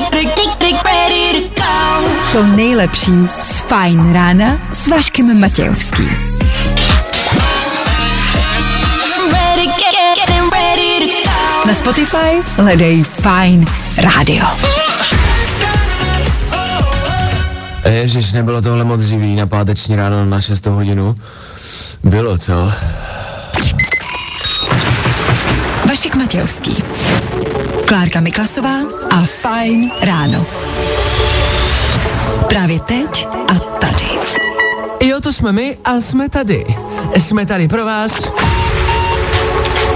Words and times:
to 0.00 0.22
go. 0.22 0.44
To 2.32 2.46
nejlepší 2.46 3.12
z 3.42 3.58
Fajn 3.58 4.12
rána 4.12 4.58
s 4.72 4.88
Vaškem 4.88 5.40
Matějovským. 5.40 6.10
Na 11.66 11.74
Spotify 11.74 12.42
hledej 12.56 13.02
Fajn 13.02 13.66
rádio. 13.96 14.46
Ježiš, 17.90 18.32
nebylo 18.32 18.62
tohle 18.62 18.84
moc 18.84 19.00
živý 19.00 19.36
na 19.36 19.46
páteční 19.46 19.96
ráno 19.96 20.24
na 20.24 20.40
6 20.40 20.66
hodinu. 20.66 21.16
Bylo, 22.04 22.38
co? 22.38 22.72
Vašek 25.88 26.14
Matějovský. 26.14 26.84
Klárka 27.86 28.20
Miklasová 28.20 28.76
a 29.10 29.22
Fajn 29.42 29.90
ráno. 30.00 30.46
Právě 32.48 32.80
teď 32.80 33.28
a 33.48 33.54
tady. 33.54 34.08
Jo, 35.02 35.20
to 35.20 35.32
jsme 35.32 35.52
my 35.52 35.78
a 35.84 36.00
jsme 36.00 36.28
tady. 36.28 36.64
Jsme 37.18 37.46
tady 37.46 37.68
pro 37.68 37.84
vás. 37.84 38.32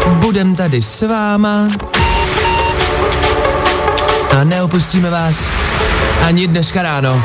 Budem 0.08 0.56
tady 0.56 0.82
s 0.82 1.06
váma. 1.06 1.68
A 4.40 4.44
neopustíme 4.44 5.10
vás 5.10 5.48
ani 6.22 6.46
dneska 6.46 6.82
ráno. 6.82 7.24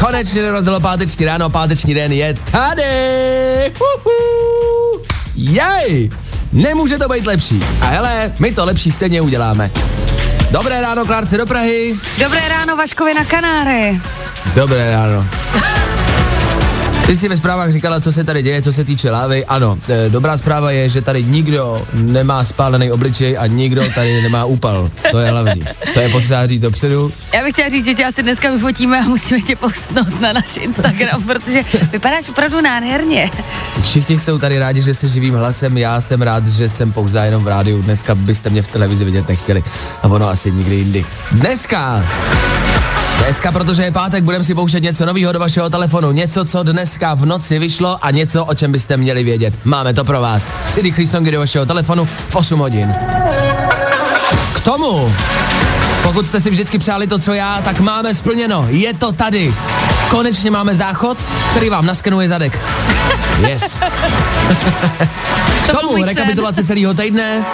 Konečně 0.00 0.42
dorazilo 0.42 0.80
páteční 0.80 1.26
ráno, 1.26 1.50
páteční 1.50 1.94
den 1.94 2.12
je 2.12 2.34
tady. 2.34 3.72
Huhu. 3.78 4.31
Jej! 5.34 6.10
Nemůže 6.52 6.98
to 6.98 7.08
být 7.08 7.26
lepší. 7.26 7.64
A 7.80 7.86
hele, 7.86 8.32
my 8.38 8.52
to 8.52 8.64
lepší 8.64 8.92
stejně 8.92 9.20
uděláme. 9.20 9.70
Dobré 10.50 10.80
ráno, 10.80 11.06
Klárce 11.06 11.38
do 11.38 11.46
Prahy. 11.46 11.96
Dobré 12.18 12.48
ráno, 12.48 12.76
Vaškovi 12.76 13.14
na 13.14 13.24
Kanáry. 13.24 14.00
Dobré 14.54 14.90
ráno. 14.90 15.26
Ty 17.06 17.16
jsi 17.16 17.28
ve 17.28 17.36
zprávách 17.36 17.70
říkala, 17.70 18.00
co 18.00 18.12
se 18.12 18.24
tady 18.24 18.42
děje, 18.42 18.62
co 18.62 18.72
se 18.72 18.84
týče 18.84 19.10
lávy. 19.10 19.44
Ano, 19.46 19.78
e, 19.88 20.08
dobrá 20.08 20.38
zpráva 20.38 20.70
je, 20.70 20.88
že 20.88 21.00
tady 21.00 21.24
nikdo 21.24 21.86
nemá 21.92 22.44
spálený 22.44 22.92
obličej 22.92 23.38
a 23.38 23.46
nikdo 23.46 23.82
tady 23.94 24.22
nemá 24.22 24.44
úpal. 24.44 24.90
To 25.10 25.18
je 25.18 25.30
hlavní. 25.30 25.64
To 25.94 26.00
je 26.00 26.08
potřeba 26.08 26.46
říct 26.46 26.60
dopředu. 26.60 27.12
Já 27.34 27.42
bych 27.42 27.52
chtěla 27.52 27.68
říct, 27.68 27.84
že 27.84 27.94
tě 27.94 28.04
asi 28.04 28.22
dneska 28.22 28.50
vyfotíme 28.50 29.00
a 29.00 29.02
musíme 29.02 29.40
tě 29.40 29.56
postnout 29.56 30.20
na 30.20 30.32
náš 30.32 30.56
Instagram, 30.56 31.22
protože 31.22 31.62
vypadáš 31.92 32.28
opravdu 32.28 32.60
nádherně. 32.60 33.30
Všichni 33.82 34.18
jsou 34.18 34.38
tady 34.38 34.58
rádi, 34.58 34.82
že 34.82 34.94
se 34.94 35.08
živým 35.08 35.34
hlasem. 35.34 35.78
Já 35.78 36.00
jsem 36.00 36.22
rád, 36.22 36.46
že 36.46 36.68
jsem 36.68 36.92
pouze 36.92 37.18
jenom 37.24 37.44
v 37.44 37.48
rádiu. 37.48 37.82
Dneska 37.82 38.14
byste 38.14 38.50
mě 38.50 38.62
v 38.62 38.68
televizi 38.68 39.04
vidět 39.04 39.28
nechtěli. 39.28 39.64
A 40.02 40.08
ono 40.08 40.28
asi 40.28 40.52
nikdy 40.52 40.74
jindy. 40.74 41.04
Dneska 41.32 42.04
Dneska, 43.24 43.52
protože 43.52 43.82
je 43.82 43.92
pátek, 43.92 44.24
budeme 44.24 44.44
si 44.44 44.54
pouštět 44.54 44.82
něco 44.82 45.06
nového 45.06 45.32
do 45.32 45.38
vašeho 45.38 45.70
telefonu. 45.70 46.12
Něco, 46.12 46.44
co 46.44 46.62
dneska 46.62 47.14
v 47.14 47.26
noci 47.26 47.58
vyšlo 47.58 48.04
a 48.04 48.10
něco, 48.10 48.44
o 48.44 48.54
čem 48.54 48.72
byste 48.72 48.96
měli 48.96 49.24
vědět. 49.24 49.54
Máme 49.64 49.94
to 49.94 50.04
pro 50.04 50.20
vás. 50.20 50.52
Tři 50.66 50.82
rychlý 50.82 51.06
songy 51.06 51.30
do 51.30 51.38
vašeho 51.38 51.66
telefonu 51.66 52.08
v 52.28 52.36
8 52.36 52.58
hodin. 52.58 52.94
K 54.54 54.60
tomu, 54.60 55.14
pokud 56.02 56.26
jste 56.26 56.40
si 56.40 56.50
vždycky 56.50 56.78
přáli 56.78 57.06
to, 57.06 57.18
co 57.18 57.32
já, 57.32 57.62
tak 57.62 57.80
máme 57.80 58.14
splněno. 58.14 58.66
Je 58.70 58.94
to 58.94 59.12
tady. 59.12 59.54
Konečně 60.10 60.50
máme 60.50 60.74
záchod, 60.74 61.26
který 61.50 61.70
vám 61.70 61.86
naskenuje 61.86 62.28
zadek. 62.28 62.60
Yes. 63.48 63.78
K 65.66 65.66
To 65.66 65.80
tomu 65.80 66.04
rekapitulace 66.04 66.64
celého 66.64 66.94
týdne. 66.94 67.44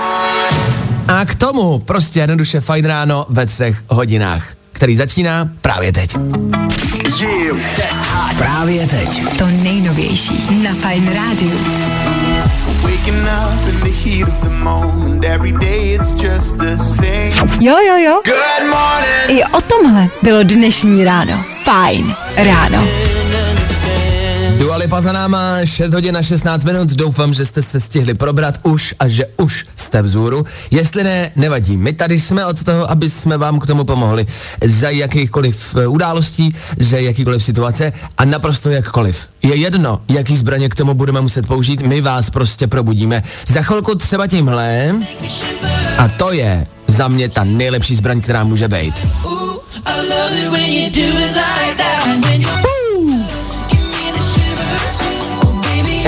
A 1.09 1.25
k 1.25 1.35
tomu 1.35 1.79
prostě 1.79 2.21
jednoduše 2.21 2.61
fajn 2.61 2.85
ráno 2.85 3.27
ve 3.29 3.47
třech 3.47 3.83
hodinách, 3.89 4.58
který 4.79 4.97
začíná 4.97 5.49
právě 5.61 5.93
teď. 5.93 6.17
Právě 8.39 8.87
teď. 8.87 9.37
To 9.39 9.47
nejnovější 9.47 10.63
na 10.63 10.75
the 16.55 16.77
same. 16.77 17.31
Jo, 17.61 17.77
jo, 17.89 17.97
jo. 17.97 18.21
Good 18.25 18.71
morning. 18.71 19.29
I 19.29 19.45
o 19.45 19.61
tomhle 19.61 20.09
bylo 20.23 20.43
dnešní 20.43 21.05
ráno. 21.05 21.45
Fajn 21.65 22.15
ráno. 22.37 23.08
Dua 24.79 24.85
Lipa 24.85 25.01
za 25.01 25.13
náma, 25.13 25.65
6 25.65 25.95
hodin 25.95 26.17
a 26.17 26.23
16 26.23 26.65
minut, 26.65 26.89
doufám, 26.89 27.35
že 27.35 27.45
jste 27.45 27.63
se 27.63 27.81
stihli 27.81 28.15
probrat 28.15 28.59
už 28.63 28.95
a 28.99 29.09
že 29.09 29.27
už 29.37 29.67
jste 29.77 30.03
vzůru. 30.03 30.47
Jestli 30.71 31.05
ne, 31.05 31.31
nevadí, 31.37 31.77
my 31.77 31.93
tady 31.93 32.21
jsme 32.21 32.47
od 32.47 32.65
toho, 32.65 32.91
aby 32.91 33.11
jsme 33.11 33.37
vám 33.37 33.59
k 33.59 33.67
tomu 33.67 33.85
pomohli. 33.85 34.27
Za 34.67 34.91
jakýchkoliv 34.91 35.77
eh, 35.77 35.87
událostí, 35.87 36.55
za 36.79 36.97
jakýkoliv 36.97 37.45
situace 37.45 37.93
a 38.19 38.25
naprosto 38.25 38.71
jakkoliv. 38.71 39.29
Je 39.43 39.55
jedno, 39.57 40.03
jaký 40.09 40.37
zbraně 40.37 40.69
k 40.69 40.75
tomu 40.75 40.95
budeme 40.95 41.21
muset 41.21 41.47
použít, 41.47 41.81
my 41.81 42.01
vás 42.01 42.31
prostě 42.31 42.67
probudíme. 42.67 43.23
Za 43.47 43.63
chvilku 43.63 43.95
třeba 43.95 44.27
tímhle 44.27 44.95
a 45.99 46.09
to 46.09 46.33
je 46.33 46.67
za 46.87 47.09
mě 47.09 47.29
ta 47.29 47.45
nejlepší 47.45 47.97
zbraň, 47.97 48.21
která 48.21 48.45
může 48.45 48.69
být. 48.69 48.95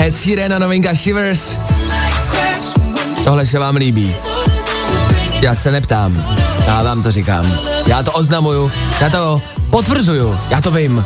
Ed 0.01 0.17
Sheeran 0.17 0.53
a 0.53 0.59
novinka 0.59 0.93
Shivers. 0.95 1.55
Tohle 3.23 3.45
se 3.45 3.59
vám 3.59 3.75
líbí. 3.75 4.15
Já 5.41 5.55
se 5.55 5.71
neptám, 5.71 6.25
já 6.67 6.83
vám 6.83 7.03
to 7.03 7.11
říkám. 7.11 7.57
Já 7.87 8.03
to 8.03 8.11
oznamuju, 8.11 8.71
já 9.01 9.09
to 9.09 9.41
potvrzuju, 9.69 10.39
já 10.49 10.61
to 10.61 10.71
vím. 10.71 11.03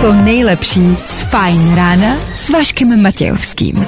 To 0.00 0.12
nejlepší 0.12 0.96
z 1.04 1.22
Fajn 1.22 1.74
rána 1.74 2.16
s 2.34 2.50
Vaškem 2.50 3.02
Matějovským. 3.02 3.86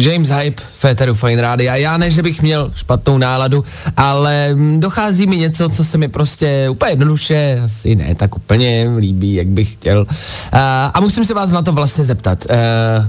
James 0.00 0.30
Hype, 0.30 0.62
Féteru 0.78 1.14
Fine 1.14 1.42
Rádia. 1.42 1.76
Já 1.76 1.96
ne, 1.96 2.10
že 2.10 2.22
bych 2.22 2.42
měl 2.42 2.70
špatnou 2.74 3.18
náladu, 3.18 3.64
ale 3.96 4.54
mm, 4.54 4.80
dochází 4.80 5.26
mi 5.26 5.36
něco, 5.36 5.68
co 5.68 5.84
se 5.84 5.98
mi 5.98 6.08
prostě 6.08 6.68
úplně 6.70 6.92
jednoduše, 6.92 7.60
asi 7.64 7.96
ne 7.96 8.14
tak 8.14 8.36
úplně 8.36 8.90
líbí, 8.98 9.34
jak 9.34 9.46
bych 9.46 9.72
chtěl. 9.72 10.06
A, 10.52 10.86
a 10.94 11.00
musím 11.00 11.24
se 11.24 11.34
vás 11.34 11.50
na 11.50 11.62
to 11.62 11.72
vlastně 11.72 12.04
zeptat. 12.04 12.46
Uh, 12.50 13.06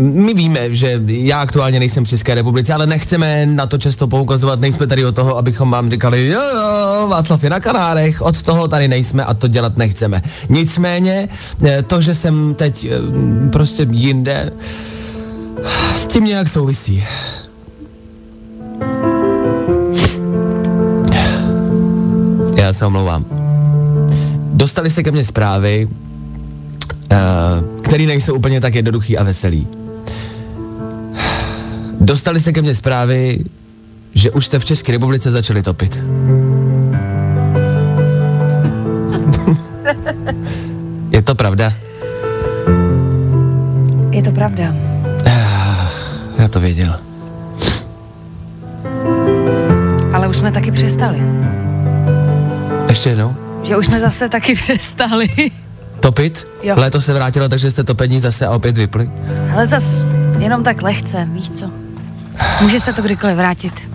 my 0.00 0.34
víme, 0.34 0.74
že 0.74 1.00
já 1.06 1.40
aktuálně 1.40 1.78
nejsem 1.78 2.04
v 2.04 2.08
České 2.08 2.34
republice, 2.34 2.74
ale 2.74 2.86
nechceme 2.86 3.46
na 3.46 3.66
to 3.66 3.78
často 3.78 4.06
poukazovat, 4.06 4.60
nejsme 4.60 4.86
tady 4.86 5.04
od 5.04 5.14
toho, 5.14 5.38
abychom 5.38 5.70
vám 5.70 5.90
říkali, 5.90 6.26
jo, 6.26 6.40
jo, 6.54 7.08
Václav 7.08 7.44
je 7.44 7.50
na 7.50 7.60
Kanárech, 7.60 8.22
od 8.22 8.42
toho 8.42 8.68
tady 8.68 8.88
nejsme 8.88 9.24
a 9.24 9.34
to 9.34 9.48
dělat 9.48 9.76
nechceme. 9.76 10.22
Nicméně, 10.48 11.28
eh, 11.66 11.82
to, 11.82 12.00
že 12.00 12.14
jsem 12.14 12.54
teď 12.54 12.84
eh, 12.84 13.50
prostě 13.50 13.86
jinde, 13.90 14.52
s 15.94 16.06
tím 16.06 16.24
nějak 16.24 16.48
souvisí. 16.48 17.04
Já 22.56 22.72
se 22.72 22.86
omlouvám. 22.86 23.24
Dostali 24.52 24.90
se 24.90 25.02
ke 25.02 25.10
mně 25.10 25.24
zprávy, 25.24 25.88
uh, 25.88 27.82
které 27.82 28.06
nejsou 28.06 28.34
úplně 28.34 28.60
tak 28.60 28.74
jednoduchý 28.74 29.18
a 29.18 29.24
veselý. 29.24 29.66
Dostali 32.00 32.40
se 32.40 32.52
ke 32.52 32.62
mně 32.62 32.74
zprávy, 32.74 33.44
že 34.14 34.30
už 34.30 34.46
jste 34.46 34.58
v 34.58 34.64
České 34.64 34.92
republice 34.92 35.30
začali 35.30 35.62
topit. 35.62 35.98
Je 41.10 41.22
to 41.22 41.34
pravda? 41.34 41.72
Je 44.10 44.22
to 44.22 44.32
pravda. 44.32 44.93
To 46.54 46.60
věděl. 46.60 47.00
Ale 50.12 50.28
už 50.28 50.36
jsme 50.36 50.52
taky 50.52 50.70
přestali. 50.72 51.18
Ještě 52.88 53.08
jednou? 53.08 53.36
Že 53.62 53.76
už 53.76 53.86
jsme 53.86 54.00
zase 54.00 54.28
taky 54.28 54.54
přestali. 54.62 55.28
Topit? 56.00 56.48
Jo. 56.62 56.74
Léto 56.78 57.00
se 57.00 57.14
vrátilo, 57.14 57.48
takže 57.48 57.70
jste 57.70 57.84
topení 57.84 58.20
zase 58.20 58.46
a 58.46 58.50
opět 58.50 58.76
vypli. 58.76 59.10
Ale 59.52 59.66
zas 59.66 60.04
jenom 60.38 60.64
tak 60.64 60.82
lehce, 60.82 61.28
víš 61.32 61.50
co? 61.50 61.70
Může 62.60 62.80
se 62.80 62.92
to 62.92 63.02
kdykoliv 63.02 63.36
vrátit. 63.36 63.80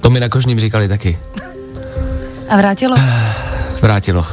To 0.00 0.10
mi 0.10 0.20
na 0.20 0.28
kožním 0.28 0.60
říkali 0.60 0.88
taky. 0.88 1.18
A 2.48 2.56
vrátilo? 2.56 2.96
Vrátilo. 3.82 4.26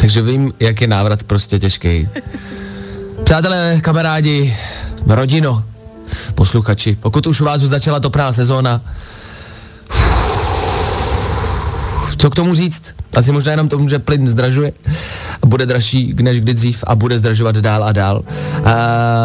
Takže 0.00 0.22
vím, 0.22 0.52
jak 0.60 0.80
je 0.80 0.86
návrat 0.86 1.22
prostě 1.22 1.58
těžký. 1.58 2.08
Přátelé, 3.30 3.80
kamarádi, 3.80 4.56
rodino, 5.06 5.64
posluchači, 6.34 6.98
pokud 7.00 7.26
už 7.26 7.40
u 7.40 7.44
vás 7.44 7.60
začala 7.60 8.00
topná 8.00 8.32
sezóna, 8.32 8.80
co 12.18 12.30
k 12.30 12.34
tomu 12.34 12.54
říct? 12.54 12.94
Asi 13.16 13.32
možná 13.32 13.50
jenom 13.50 13.68
tomu, 13.68 13.88
že 13.88 13.98
plyn 13.98 14.26
zdražuje 14.26 14.72
bude 15.46 15.66
dražší 15.66 16.14
než 16.22 16.40
kdy 16.40 16.54
dřív 16.54 16.84
a 16.86 16.94
bude 16.94 17.18
zdražovat 17.18 17.56
dál 17.56 17.84
a 17.84 17.92
dál. 17.92 18.22
A 18.64 18.72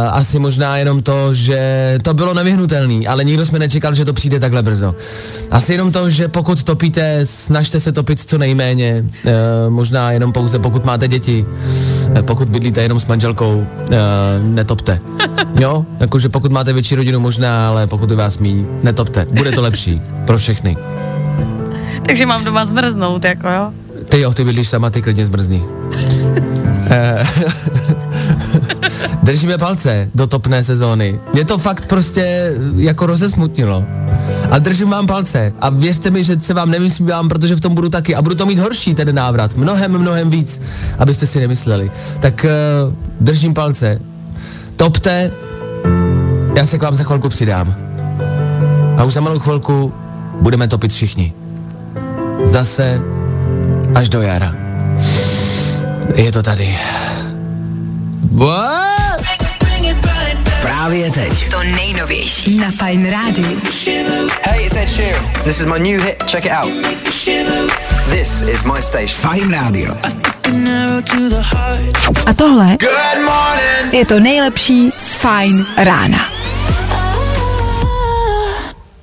asi 0.09 0.39
možná 0.39 0.77
jenom 0.77 1.01
to, 1.01 1.33
že 1.33 1.59
to 2.01 2.13
bylo 2.13 2.33
nevyhnutelný, 2.33 3.07
ale 3.07 3.23
nikdo 3.23 3.45
jsme 3.45 3.59
nečekal, 3.59 3.95
že 3.95 4.05
to 4.05 4.13
přijde 4.13 4.39
takhle 4.39 4.63
brzo. 4.63 4.95
Asi 5.51 5.71
jenom 5.73 5.91
to, 5.91 6.09
že 6.09 6.27
pokud 6.27 6.63
topíte, 6.63 7.21
snažte 7.23 7.79
se 7.79 7.91
topit 7.91 8.19
co 8.19 8.37
nejméně, 8.37 9.05
e, 9.25 9.69
možná 9.69 10.11
jenom 10.11 10.33
pouze 10.33 10.59
pokud 10.59 10.85
máte 10.85 11.07
děti, 11.07 11.45
e, 12.15 12.23
pokud 12.23 12.47
bydlíte 12.47 12.81
jenom 12.81 12.99
s 12.99 13.05
manželkou, 13.05 13.67
e, 13.91 13.97
netopte. 14.39 14.99
Jo, 15.59 15.85
jakože 15.99 16.29
pokud 16.29 16.51
máte 16.51 16.73
větší 16.73 16.95
rodinu 16.95 17.19
možná, 17.19 17.67
ale 17.67 17.87
pokud 17.87 18.09
je 18.09 18.15
vás 18.15 18.37
mí, 18.37 18.67
netopte. 18.83 19.27
Bude 19.31 19.51
to 19.51 19.61
lepší 19.61 20.01
pro 20.25 20.37
všechny. 20.37 20.77
Takže 22.05 22.25
mám 22.25 22.43
doma 22.43 22.65
zmrznout, 22.65 23.25
jako 23.25 23.47
jo? 23.49 23.71
Ty 24.09 24.19
jo, 24.19 24.33
ty 24.33 24.43
bydlíš 24.43 24.67
sama, 24.67 24.89
ty 24.89 25.01
klidně 25.01 25.25
zmrzní. 25.25 25.63
Eh, 26.89 27.25
Držíme 29.23 29.57
palce 29.57 30.09
do 30.15 30.27
topné 30.27 30.63
sezóny. 30.63 31.19
Mě 31.33 31.45
to 31.45 31.57
fakt 31.57 31.85
prostě 31.85 32.53
jako 32.75 33.05
rozesmutnilo. 33.05 33.85
A 34.51 34.59
držím 34.59 34.89
vám 34.89 35.07
palce. 35.07 35.53
A 35.59 35.69
věřte 35.69 36.09
mi, 36.11 36.23
že 36.23 36.39
se 36.39 36.53
vám 36.53 36.71
nevysmívám, 36.71 37.29
protože 37.29 37.55
v 37.55 37.59
tom 37.59 37.75
budu 37.75 37.89
taky. 37.89 38.15
A 38.15 38.21
budu 38.21 38.35
to 38.35 38.45
mít 38.45 38.59
horší 38.59 38.95
ten 38.95 39.15
návrat. 39.15 39.55
Mnohem, 39.55 39.97
mnohem 39.97 40.29
víc, 40.29 40.61
abyste 40.99 41.27
si 41.27 41.39
nemysleli. 41.39 41.91
Tak 42.19 42.45
uh, 42.87 42.93
držím 43.19 43.53
palce. 43.53 44.01
Topte. 44.75 45.31
Já 46.55 46.65
se 46.65 46.77
k 46.77 46.83
vám 46.83 46.95
za 46.95 47.03
chvilku 47.03 47.29
přidám. 47.29 47.75
A 48.97 49.03
už 49.03 49.13
za 49.13 49.21
malou 49.21 49.39
chvilku 49.39 49.93
budeme 50.41 50.67
topit 50.67 50.91
všichni. 50.91 51.33
Zase 52.45 53.01
až 53.95 54.09
do 54.09 54.21
jara. 54.21 54.64
Je 56.15 56.31
to 56.31 56.43
tady. 56.43 56.79
What? 58.31 59.21
Právě 60.61 61.11
teď. 61.11 61.49
To 61.49 61.63
nejnovější 61.63 62.55
na 62.57 62.71
Fine 62.71 63.09
Rádiu. 63.09 63.61
Hey, 64.41 64.65
it's 64.65 64.75
Ed 64.75 64.89
Sheeran. 64.89 65.31
This 65.43 65.59
is 65.59 65.65
my 65.65 65.79
new 65.79 66.01
hit. 66.01 66.23
Check 66.27 66.45
it 66.45 66.51
out. 66.51 66.71
This 68.09 68.41
is 68.41 68.63
my 68.63 68.81
station. 68.81 69.07
Fajn 69.07 69.51
rádio. 69.51 69.95
A 72.25 72.33
tohle 72.33 72.77
je 73.91 74.05
to 74.05 74.19
nejlepší 74.19 74.91
z 74.97 75.13
Fine 75.13 75.65
rána. 75.77 76.34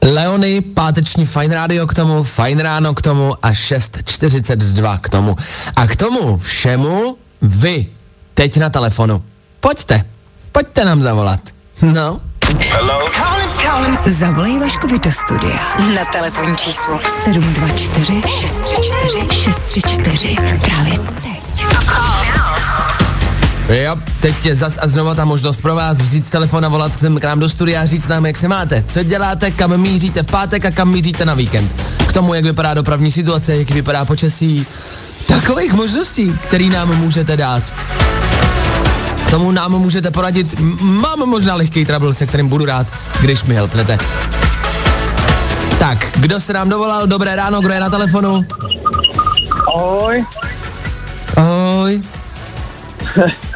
Leony, 0.02 0.60
páteční 0.60 1.26
Fine 1.26 1.54
Radio 1.54 1.86
k 1.86 1.94
tomu, 1.94 2.22
Fine 2.22 2.62
Ráno 2.62 2.94
k 2.94 3.02
tomu 3.02 3.34
a 3.42 3.50
6.42 3.50 4.98
k 4.98 5.08
tomu. 5.08 5.36
A 5.76 5.86
k 5.86 5.96
tomu 5.96 6.36
všemu 6.38 7.16
vy, 7.42 7.86
teď 8.34 8.56
na 8.56 8.70
telefonu. 8.70 9.22
Pojďte, 9.60 10.04
pojďte 10.52 10.84
nám 10.84 11.02
zavolat. 11.02 11.40
No, 11.82 12.20
Zavolej 14.06 14.58
Vaškovi 14.58 14.98
do 14.98 15.12
studia 15.12 15.58
na 15.94 16.04
telefonní 16.04 16.56
číslo 16.56 17.00
724 17.24 18.22
634 18.40 19.28
634 19.30 20.36
právě 20.60 20.98
teď. 20.98 21.31
Jo, 23.76 23.96
teď 24.20 24.46
je 24.46 24.54
zas 24.54 24.78
a 24.82 24.88
znova 24.88 25.14
ta 25.14 25.24
možnost 25.24 25.62
pro 25.62 25.74
vás 25.74 26.00
vzít 26.00 26.30
telefon 26.30 26.64
a 26.64 26.68
volat 26.68 26.98
sem 26.98 27.20
k 27.20 27.24
nám 27.24 27.40
do 27.40 27.48
studia 27.48 27.82
a 27.82 27.86
říct 27.86 28.08
nám, 28.08 28.26
jak 28.26 28.36
se 28.36 28.48
máte, 28.48 28.84
co 28.86 29.02
děláte, 29.02 29.50
kam 29.50 29.80
míříte 29.80 30.22
v 30.22 30.26
pátek 30.26 30.64
a 30.64 30.70
kam 30.70 30.90
míříte 30.90 31.24
na 31.24 31.34
víkend. 31.34 31.76
K 32.06 32.12
tomu, 32.12 32.34
jak 32.34 32.44
vypadá 32.44 32.74
dopravní 32.74 33.10
situace, 33.10 33.56
jak 33.56 33.70
vypadá 33.70 34.04
počasí, 34.04 34.66
takových 35.26 35.72
možností, 35.72 36.38
který 36.42 36.70
nám 36.70 36.98
můžete 36.98 37.36
dát. 37.36 37.62
K 39.26 39.30
tomu 39.30 39.50
nám 39.50 39.72
můžete 39.72 40.10
poradit, 40.10 40.60
mám 40.80 41.18
možná 41.18 41.54
lehký 41.54 41.84
trouble, 41.84 42.14
se 42.14 42.26
kterým 42.26 42.48
budu 42.48 42.64
rád, 42.64 42.86
když 43.20 43.44
mi 43.44 43.54
helpnete. 43.54 43.98
Tak, 45.78 46.10
kdo 46.16 46.40
se 46.40 46.52
nám 46.52 46.68
dovolal, 46.68 47.06
dobré 47.06 47.36
ráno, 47.36 47.60
kdo 47.60 47.72
je 47.72 47.80
na 47.80 47.90
telefonu? 47.90 48.44
Ahoj, 49.74 50.24
Ahoj. 51.36 52.02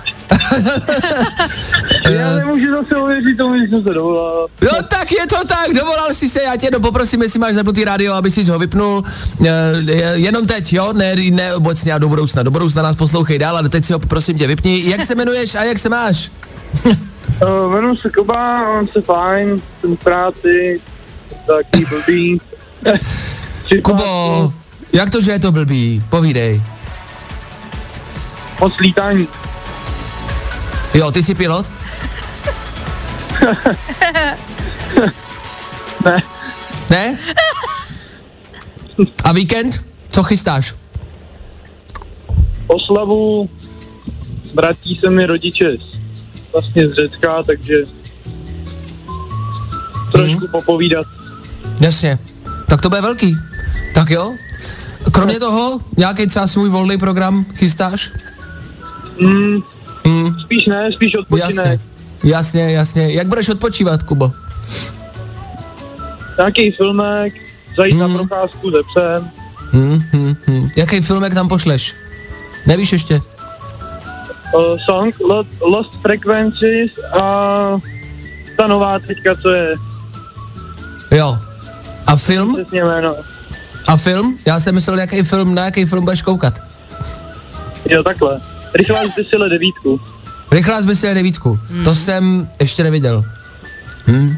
já 2.11 2.35
nemůžu 2.35 2.71
zase 2.71 2.97
uvěřit 2.97 3.37
tomu, 3.37 3.55
že 3.61 3.69
jsem 3.69 3.83
se 3.83 3.91
dovolal. 3.91 4.47
Jo, 4.63 4.71
tak 4.89 5.13
je 5.13 5.27
to 5.27 5.37
tak, 5.47 5.75
dovolal 5.75 6.15
jsi 6.15 6.29
se, 6.29 6.43
já 6.43 6.57
tě 6.57 6.67
jenom 6.67 6.83
poprosím, 6.83 7.23
jestli 7.23 7.39
máš 7.39 7.55
zapnutý 7.55 7.85
rádio, 7.85 8.15
aby 8.15 8.31
si 8.31 8.51
ho 8.51 8.59
vypnul. 8.59 9.05
E, 9.47 9.53
jenom 10.15 10.47
teď, 10.47 10.73
jo, 10.73 10.93
ne, 10.93 11.15
ne 11.31 11.55
obecně 11.55 11.93
a 11.93 11.99
do 11.99 12.09
budoucna. 12.09 12.43
Do 12.43 12.51
budoucna 12.51 12.83
nás 12.83 12.97
poslouchej 12.97 13.39
dál, 13.39 13.57
ale 13.57 13.69
teď 13.69 13.85
si 13.85 13.93
ho 13.93 13.99
prosím 13.99 14.39
tě 14.39 14.47
vypni. 14.47 14.91
Jak 14.91 15.03
se 15.03 15.13
jmenuješ 15.13 15.55
a 15.55 15.65
jak 15.65 15.79
se 15.79 15.89
máš? 15.89 16.31
Uh, 16.85 16.93
jmenuji 17.73 17.97
se 17.97 18.11
Kuba, 18.11 18.73
mám 18.73 18.89
se 18.89 19.01
fajn, 19.01 19.63
jsem 19.81 19.97
v 19.97 20.01
práci, 20.01 20.81
taky 21.47 21.85
blbý. 21.89 22.41
Kubo, 23.83 24.53
jak 24.93 25.11
to, 25.11 25.21
že 25.21 25.31
je 25.31 25.39
to 25.39 25.53
blbý? 25.53 26.03
Povídej. 26.11 26.63
Moc 28.61 28.79
lítání. 28.79 29.29
Jo, 30.97 31.11
ty 31.13 31.23
jsi 31.23 31.35
pilot? 31.35 31.71
Ne, 36.05 36.23
Ne? 36.91 37.19
A 39.25 39.33
víkend? 39.33 39.85
Co 40.09 40.23
chystáš? 40.23 40.75
oslavu 42.67 43.51
vrátí 44.55 44.97
se 45.01 45.11
mi 45.11 45.27
rodiče 45.27 45.77
vlastně 46.53 46.89
z 46.89 46.93
Řecka, 46.93 47.43
takže 47.43 47.75
trošku 50.13 50.49
popovídat. 50.51 51.07
Jasně. 51.81 52.19
Tak 52.69 52.81
to 52.81 52.89
bude 52.89 53.01
velký. 53.01 53.37
Tak 53.95 54.11
jo. 54.11 54.35
Kromě 55.13 55.39
toho, 55.39 55.81
nějaký 55.97 56.27
třeba 56.27 56.47
svůj 56.47 56.69
volný 56.69 56.99
program 56.99 57.45
chystáš? 57.55 58.13
Mm, 59.21 59.63
Mm, 60.07 60.41
spíš 60.41 60.67
ne, 60.67 60.93
spíš 60.93 61.15
odpočinek. 61.15 61.57
jasně. 61.57 61.79
Jasně, 62.25 62.73
jasně. 62.73 63.13
Jak 63.13 63.27
budeš 63.27 63.49
odpočívat, 63.49 64.03
Kubo? 64.03 64.33
Nějaký 66.39 66.71
filmek, 66.71 67.35
zajít 67.77 67.95
Hmm. 67.97 68.13
na 68.13 68.19
procházku 68.19 68.71
ze 68.71 68.79
psem. 68.83 69.31
Hmm, 69.73 70.03
hmm, 70.13 70.37
hmm. 70.47 70.71
Jaký 70.77 71.01
filmek 71.01 71.35
tam 71.35 71.49
pošleš? 71.49 71.95
Nevíš 72.67 72.93
ještě? 72.93 73.21
Uh, 74.55 74.77
song 74.85 75.15
Lost, 75.21 75.51
Lost 75.61 76.01
Frequencies 76.03 76.91
a 77.21 77.21
ta 78.57 78.67
nová 78.67 78.99
teďka, 78.99 79.35
co 79.43 79.51
je 79.51 79.75
Jo. 81.11 81.39
A 82.07 82.17
film? 82.17 82.55
přesně 82.55 82.85
jméno. 82.85 83.15
A 83.89 83.97
film? 83.97 84.39
Já 84.47 84.61
jsem 84.61 84.75
myslel, 84.75 84.99
jaký 84.99 85.23
film, 85.23 85.55
na 85.55 85.65
jaký 85.65 85.85
film 85.85 86.05
budeš 86.05 86.23
koukat. 86.23 86.55
Jo, 87.91 88.03
takhle. 88.03 88.41
Rychlá 88.75 89.01
zbysile 89.07 89.49
devítku. 89.49 90.01
Rychlá 90.51 90.83
zbysile 90.83 91.15
devítku. 91.15 91.59
Hmm. 91.71 91.85
To 91.85 91.95
jsem 91.95 92.49
ještě 92.61 92.83
neviděl. 92.83 93.25
Hm. 94.07 94.37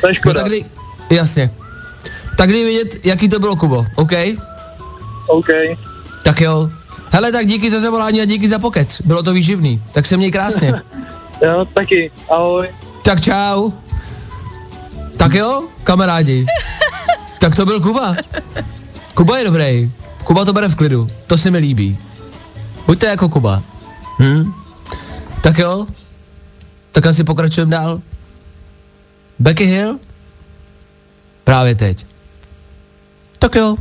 To 0.00 0.06
je 0.06 0.12
No 0.12 0.14
škoda. 0.14 0.34
tak 0.42 0.46
kdy, 0.52 0.64
jasně. 1.10 1.50
Tak 2.36 2.48
kdy 2.50 2.64
vidět, 2.64 3.06
jaký 3.06 3.28
to 3.28 3.38
bylo, 3.38 3.56
Kubo, 3.56 3.86
OK? 3.96 4.12
OK. 5.26 5.48
Tak 6.24 6.40
jo. 6.40 6.70
Hele, 7.10 7.32
tak 7.32 7.46
díky 7.46 7.70
za 7.70 7.80
zavolání 7.80 8.20
a 8.20 8.24
díky 8.24 8.48
za 8.48 8.58
pokec. 8.58 9.00
Bylo 9.04 9.22
to 9.22 9.32
výživný. 9.32 9.82
Tak 9.92 10.06
se 10.06 10.16
měj 10.16 10.32
krásně. 10.32 10.74
Jo, 11.42 11.66
taky. 11.74 12.10
Ahoj. 12.30 12.68
tak 13.04 13.20
čau. 13.20 13.70
Tak 15.16 15.32
jo, 15.34 15.64
kamarádi. 15.84 16.46
tak 17.40 17.56
to 17.56 17.64
byl 17.66 17.80
Kuba. 17.80 18.16
Kuba 19.14 19.38
je 19.38 19.44
dobrý. 19.44 19.90
Kuba 20.24 20.44
to 20.44 20.52
bere 20.52 20.68
v 20.68 20.74
klidu. 20.76 21.06
To 21.26 21.36
se 21.36 21.50
mi 21.50 21.58
líbí. 21.58 21.98
Buďte 22.88 23.06
jako 23.06 23.28
Kuba. 23.28 23.62
Hm? 24.18 24.52
Tak 25.40 25.58
jo. 25.58 25.86
Tak 26.92 27.06
asi 27.06 27.24
pokračujeme 27.24 27.70
dál. 27.76 28.00
Becky 29.38 29.64
Hill? 29.64 29.98
Právě 31.44 31.74
teď. 31.74 32.06
Tak 33.38 33.54
jo. 33.54 33.76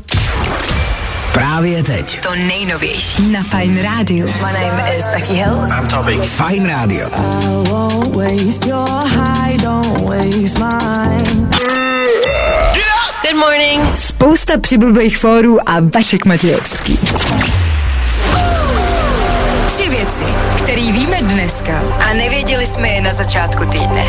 Právě 1.33 1.83
teď. 1.83 2.21
To 2.21 2.35
nejnovější 2.35 3.31
na 3.31 3.43
Fine 3.43 3.81
Radio. 3.81 4.27
My 4.27 4.33
name 4.33 4.97
is 4.97 5.05
Becky 5.05 5.33
Hill. 5.33 5.67
I'm 5.79 5.87
Topic. 5.87 6.29
Fajn 6.29 6.67
rádio. 6.67 7.09
Good 13.21 13.35
morning. 13.35 13.97
Spousta 13.97 14.57
přibulbých 14.57 15.17
fórů 15.17 15.69
a 15.69 15.79
Vašek 15.79 16.25
Matějovský. 16.25 16.99
Věci, 20.19 20.33
které 20.63 20.91
víme 20.91 21.21
dneska 21.21 21.79
a 21.79 22.13
nevěděli 22.13 22.65
jsme 22.67 22.87
je 22.87 23.01
na 23.01 23.13
začátku 23.13 23.65
týdne. 23.65 24.07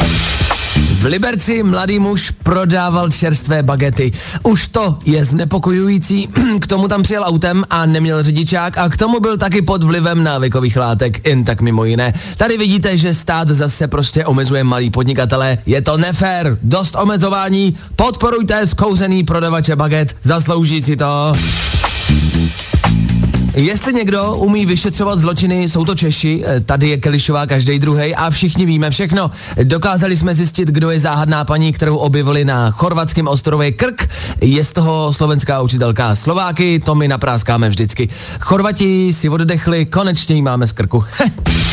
V 0.99 1.05
Liberci 1.05 1.62
mladý 1.62 1.99
muž 1.99 2.31
prodával 2.31 3.11
čerstvé 3.11 3.62
bagety. 3.62 4.12
Už 4.43 4.69
to 4.69 4.99
je 5.05 5.25
znepokojující. 5.25 6.29
K 6.61 6.67
tomu 6.67 6.88
tam 6.88 7.03
přijel 7.03 7.25
autem 7.27 7.65
a 7.71 7.87
neměl 7.87 8.23
řidičák 8.23 8.79
a 8.79 8.88
k 8.88 8.97
tomu 8.97 9.21
byl 9.21 9.37
taky 9.37 9.62
pod 9.62 9.83
vlivem 9.85 10.25
návykových 10.25 10.77
látek, 10.77 11.29
jen 11.29 11.45
tak 11.45 11.61
mimo 11.61 11.85
jiné. 11.85 12.12
Tady 12.37 12.59
vidíte, 12.59 12.97
že 12.99 13.15
stát 13.15 13.49
zase 13.49 13.88
prostě 13.88 14.25
omezuje 14.25 14.65
malý 14.65 14.91
podnikatele. 14.91 15.59
Je 15.67 15.83
to 15.83 15.97
nefér, 15.97 16.59
dost 16.62 16.97
omezování. 16.97 17.77
Podporujte 17.97 18.67
zkouřený 18.67 19.25
prodavače 19.25 19.77
baget, 19.77 20.17
zaslouží 20.23 20.83
si 20.83 20.97
to. 20.97 21.33
Jestli 23.59 23.95
někdo 23.95 24.37
umí 24.37 24.67
vyšetřovat 24.67 25.19
zločiny, 25.19 25.69
jsou 25.69 25.85
to 25.85 25.95
Češi, 25.95 26.43
eh, 26.47 26.61
tady 26.61 26.88
je 26.88 26.97
Kelišová 26.97 27.47
každý 27.47 27.79
druhý 27.79 28.15
a 28.15 28.31
všichni 28.31 28.67
víme 28.67 28.91
všechno. 28.91 29.31
Dokázali 29.62 30.17
jsme 30.17 30.35
zjistit, 30.35 30.69
kdo 30.69 30.91
je 30.91 31.00
záhadná 31.00 31.45
paní, 31.45 31.73
kterou 31.73 31.97
objevili 31.97 32.45
na 32.45 32.71
chorvatském 32.71 33.29
ostrově 33.29 33.73
Krk. 33.73 34.09
Je 34.41 34.65
z 34.65 34.73
toho 34.73 35.12
slovenská 35.12 35.61
učitelka 35.61 36.15
Slováky, 36.15 36.81
to 36.81 36.95
my 36.95 37.09
napráskáme 37.09 37.69
vždycky. 37.69 38.09
Chorvati 38.41 39.12
si 39.12 39.29
oddechli, 39.29 39.87
konečně 39.87 40.35
jí 40.35 40.43
máme 40.43 40.67
z 40.67 40.73
Krku. 40.73 41.05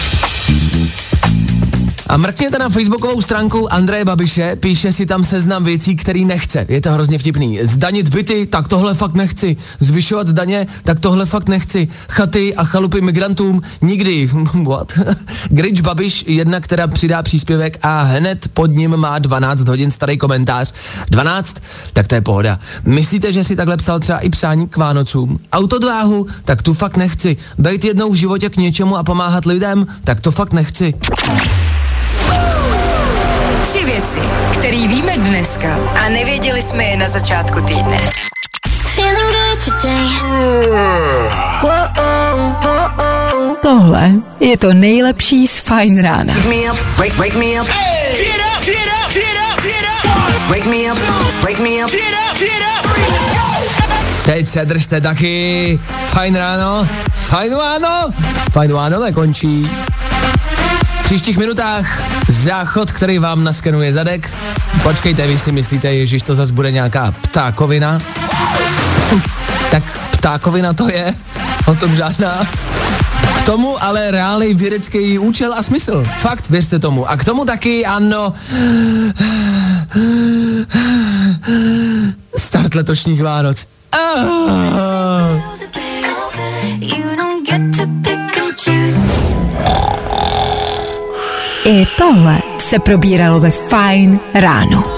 A 2.08 2.18
mrkněte 2.18 2.60
na 2.60 2.70
facebookovou 2.70 3.22
stránku 3.22 3.74
Andreje 3.74 4.06
Babiše, 4.06 4.56
píše 4.56 4.94
si 4.94 5.06
tam 5.06 5.24
seznam 5.24 5.64
věcí, 5.64 5.96
který 5.96 6.26
nechce. 6.26 6.66
Je 6.70 6.82
to 6.82 6.92
hrozně 6.92 7.20
vtipný. 7.20 7.60
Zdanit 7.64 8.10
byty, 8.10 8.46
tak 8.46 8.68
tohle 8.68 8.96
fakt 8.96 9.16
nechci. 9.16 9.58
Zvyšovat 9.80 10.30
daně, 10.30 10.68
tak 10.84 11.00
tohle 11.00 11.26
fakt 11.26 11.50
nechci. 11.50 11.88
Chaty 12.10 12.56
a 12.56 12.64
chalupy 12.64 13.02
migrantům, 13.02 13.62
nikdy. 13.82 14.30
What? 14.64 15.00
Grinch 15.50 15.82
Babiš, 15.82 16.24
jedna, 16.28 16.60
která 16.60 16.88
přidá 16.88 17.24
příspěvek 17.24 17.80
a 17.82 18.02
hned 18.02 18.48
pod 18.54 18.68
ním 18.68 18.98
má 18.98 19.20
12 19.20 19.68
hodin 19.68 19.92
starý 19.92 20.18
komentář. 20.18 20.74
12? 21.10 21.58
Tak 21.94 22.08
to 22.08 22.16
je 22.16 22.22
pohoda. 22.22 22.60
Myslíte, 22.84 23.34
že 23.34 23.44
si 23.44 23.56
takhle 23.56 23.78
psal 23.78 24.00
třeba 24.00 24.20
i 24.20 24.30
přání 24.30 24.68
k 24.68 24.78
Vánocům? 24.78 25.40
Autodváhu? 25.52 26.28
Tak 26.44 26.62
tu 26.62 26.74
fakt 26.74 26.98
nechci. 26.98 27.38
Bejt 27.58 27.86
jednou 27.86 28.12
v 28.12 28.16
životě 28.16 28.50
k 28.50 28.58
něčemu 28.58 28.98
a 28.98 29.04
pomáhat 29.04 29.46
lidem? 29.46 29.88
Tak 30.04 30.22
to 30.22 30.32
fakt 30.32 30.54
nechci. 30.54 30.94
Tři 33.86 33.92
věci, 33.92 34.20
které 34.52 34.88
víme 34.88 35.18
dneska 35.18 35.76
a 36.06 36.10
nevěděli 36.10 36.62
jsme 36.62 36.84
je 36.84 36.98
na 36.98 37.10
začátku 37.10 37.62
týdne. 37.62 37.98
Tohle 43.62 44.12
je 44.40 44.58
to 44.58 44.74
nejlepší 44.74 45.48
z 45.48 45.60
Fine 45.60 46.02
rána. 46.02 46.34
Me 46.34 46.72
up, 46.72 46.80
wake, 46.98 47.18
wake 47.18 47.36
me 47.36 47.62
up. 47.62 47.68
Wake 50.48 50.66
me 50.66 50.92
up, 50.92 51.00
wake 51.44 51.60
me 51.60 51.86
up. 51.86 51.92
Teď 54.26 54.48
se 54.48 54.66
držte 54.66 55.02
taky. 55.02 55.80
Fajn 56.06 56.36
ráno, 56.36 56.88
fajn 57.14 57.54
ráno, 57.54 58.12
fajn 58.52 58.74
ráno 58.74 59.00
nekončí. 59.00 59.70
Příštích 61.06 61.38
minutách 61.38 62.04
záchod, 62.30 62.92
který 62.92 63.20
vám 63.20 63.44
naskenuje 63.44 63.94
zadek. 63.94 64.34
Počkejte, 64.84 65.28
vy 65.28 65.40
si 65.40 65.52
myslíte, 65.52 65.94
ježiš, 65.94 66.22
to 66.22 66.36
zase 66.36 66.54
bude 66.54 66.72
nějaká 66.72 67.12
ptákovina? 67.12 68.00
Tak 69.72 69.84
ptákovina 70.12 70.74
to 70.74 70.90
je, 70.90 71.16
o 71.68 71.76
tom 71.76 71.96
žádná. 71.96 72.48
K 73.38 73.42
tomu 73.42 73.84
ale 73.84 74.12
reálný 74.12 74.54
vědecký 74.54 75.20
účel 75.20 75.54
a 75.54 75.64
smysl. 75.64 76.06
Fakt, 76.20 76.50
věřte 76.50 76.80
tomu. 76.80 77.10
A 77.10 77.18
k 77.18 77.24
tomu 77.26 77.46
taky, 77.46 77.86
ano, 77.86 78.34
start 82.38 82.76
letošních 82.76 83.24
Vánoc. 83.24 83.68
Ah. 83.92 85.05
I 91.66 91.86
tohle 91.98 92.42
se 92.58 92.80
probíralo 92.80 93.40
ve 93.40 93.52
Fine 93.52 94.20
ráno. 94.34 94.96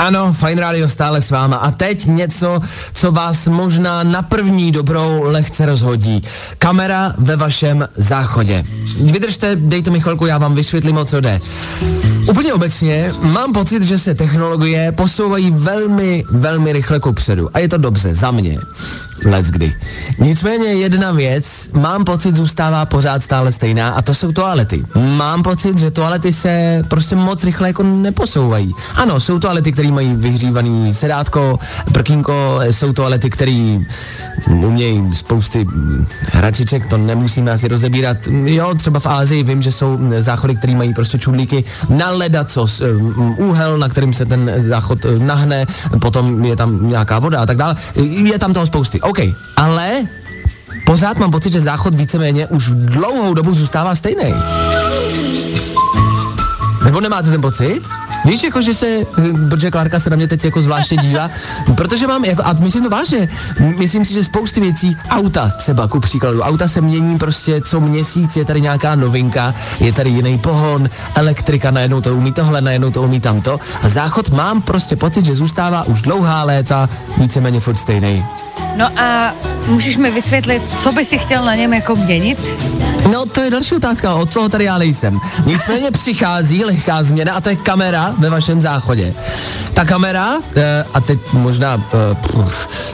Ano, 0.00 0.32
Fine 0.32 0.60
Radio 0.60 0.88
stále 0.88 1.20
s 1.20 1.30
váma. 1.30 1.56
A 1.56 1.70
teď 1.70 2.06
něco, 2.06 2.60
co 2.92 3.12
vás 3.12 3.48
možná 3.48 4.02
na 4.02 4.22
první 4.22 4.72
dobrou 4.72 5.22
lehce 5.22 5.66
rozhodí. 5.66 6.22
Kamera 6.58 7.14
ve 7.18 7.36
vašem 7.36 7.88
záchodě. 7.96 8.64
Vydržte, 9.00 9.56
dejte 9.56 9.90
mi 9.90 10.00
chvilku, 10.00 10.26
já 10.26 10.38
vám 10.38 10.54
vysvětlím, 10.54 10.96
o 10.96 11.04
co 11.04 11.20
jde. 11.20 11.40
Úplně 12.28 12.52
obecně 12.52 13.12
mám 13.20 13.52
pocit, 13.52 13.82
že 13.82 13.98
se 13.98 14.14
technologie 14.14 14.92
posouvají 14.92 15.50
velmi, 15.50 16.24
velmi 16.30 16.72
rychle 16.72 17.00
kupředu. 17.00 17.50
A 17.54 17.58
je 17.58 17.68
to 17.68 17.76
dobře, 17.76 18.14
za 18.14 18.30
mě. 18.30 18.58
Let's 19.24 19.50
kdy. 19.50 19.74
Nicméně 20.18 20.66
jedna 20.66 21.12
věc, 21.12 21.70
mám 21.72 22.04
pocit, 22.04 22.36
zůstává 22.36 22.86
pořád 22.86 23.22
stále 23.22 23.52
stejná 23.52 23.90
a 23.90 24.02
to 24.02 24.14
jsou 24.14 24.32
toalety. 24.32 24.84
Mám 25.16 25.42
pocit, 25.42 25.78
že 25.78 25.90
toalety 25.90 26.32
se 26.32 26.82
prostě 26.88 27.16
moc 27.16 27.44
rychle 27.44 27.68
jako 27.68 27.82
neposouvají. 27.82 28.74
Ano, 28.94 29.20
jsou 29.20 29.38
toalety, 29.38 29.72
které 29.72 29.90
mají 29.90 30.14
vyhřívaný 30.14 30.94
sedátko, 30.94 31.58
prkínko, 31.92 32.60
jsou 32.70 32.92
toalety, 32.92 33.30
které 33.30 33.78
umějí 34.46 35.12
spousty 35.12 35.66
hračiček, 36.32 36.86
to 36.86 36.96
nemusíme 36.96 37.50
asi 37.50 37.68
rozebírat. 37.68 38.16
Jo, 38.44 38.74
třeba 38.74 39.00
v 39.00 39.06
Ázii 39.06 39.42
vím, 39.42 39.62
že 39.62 39.72
jsou 39.72 39.98
záchody, 40.18 40.56
které 40.56 40.74
mají 40.74 40.94
prostě 40.94 41.18
čudlíky 41.18 41.64
na 41.88 42.10
ledacos, 42.10 42.82
mm, 42.98 43.34
úhel, 43.38 43.78
na 43.78 43.88
kterým 43.88 44.12
se 44.12 44.26
ten 44.26 44.52
záchod 44.56 45.04
eh, 45.04 45.18
nahne, 45.18 45.66
potom 46.00 46.44
je 46.44 46.56
tam 46.56 46.88
nějaká 46.88 47.18
voda 47.18 47.42
a 47.42 47.46
tak 47.46 47.56
dále. 47.56 47.76
Je 48.24 48.38
tam 48.38 48.52
toho 48.52 48.66
spousty. 48.66 49.00
OK, 49.10 49.18
ale 49.56 50.06
pořád 50.86 51.18
mám 51.18 51.30
pocit, 51.30 51.52
že 51.52 51.60
záchod 51.60 51.94
víceméně 51.94 52.46
už 52.46 52.68
dlouhou 52.68 53.34
dobu 53.34 53.54
zůstává 53.54 53.94
stejný. 53.94 54.34
Nebo 56.84 57.00
nemáte 57.00 57.30
ten 57.30 57.40
pocit? 57.40 57.80
Víš, 58.24 58.42
jako, 58.42 58.62
že 58.62 58.74
se, 58.74 58.86
protože 59.48 59.70
Klárka 59.70 60.00
se 60.00 60.10
na 60.10 60.16
mě 60.16 60.28
teď 60.28 60.44
jako 60.44 60.62
zvláštně 60.62 60.96
dívá, 60.96 61.30
protože 61.74 62.06
mám, 62.06 62.24
jako, 62.24 62.42
a 62.44 62.52
myslím 62.52 62.82
to 62.82 62.90
vážně, 62.90 63.28
myslím 63.78 64.04
si, 64.04 64.14
že 64.14 64.24
spousty 64.24 64.60
věcí, 64.60 64.96
auta 65.10 65.52
třeba, 65.56 65.88
ku 65.88 66.00
příkladu, 66.00 66.40
auta 66.40 66.68
se 66.68 66.80
mění 66.80 67.18
prostě 67.18 67.60
co 67.60 67.80
měsíc, 67.80 68.36
je 68.36 68.44
tady 68.44 68.60
nějaká 68.60 68.94
novinka, 68.94 69.54
je 69.80 69.92
tady 69.92 70.10
jiný 70.10 70.38
pohon, 70.38 70.90
elektrika, 71.14 71.70
najednou 71.70 72.00
to 72.00 72.16
umí 72.16 72.32
tohle, 72.32 72.60
najednou 72.60 72.90
to 72.90 73.02
umí 73.02 73.20
tamto 73.20 73.60
a 73.82 73.88
záchod 73.88 74.30
mám 74.30 74.62
prostě 74.62 74.96
pocit, 74.96 75.24
že 75.24 75.34
zůstává 75.34 75.82
už 75.82 76.02
dlouhá 76.02 76.44
léta 76.44 76.88
víceméně 77.18 77.60
furt 77.60 77.76
stejný. 77.76 78.24
No 78.76 79.00
a 79.00 79.34
můžeš 79.66 79.96
mi 79.96 80.10
vysvětlit, 80.10 80.62
co 80.82 80.92
by 80.92 81.04
si 81.04 81.18
chtěl 81.18 81.44
na 81.44 81.54
něm 81.54 81.72
jako 81.72 81.96
měnit? 81.96 82.38
No, 83.12 83.26
to 83.26 83.40
je 83.40 83.50
další 83.50 83.74
otázka, 83.74 84.14
od 84.14 84.34
toho 84.34 84.48
tady 84.48 84.64
já 84.64 84.78
nejsem. 84.78 85.20
Nicméně 85.46 85.90
přichází 85.90 86.64
lehká 86.64 87.02
změna 87.02 87.34
a 87.34 87.40
to 87.40 87.48
je 87.48 87.56
kamera 87.56 88.14
ve 88.18 88.30
vašem 88.30 88.60
záchodě. 88.60 89.14
Ta 89.74 89.84
kamera, 89.84 90.34
eh, 90.56 90.84
a 90.94 91.00
teď 91.00 91.20
možná, 91.32 91.84
eh, 91.92 92.44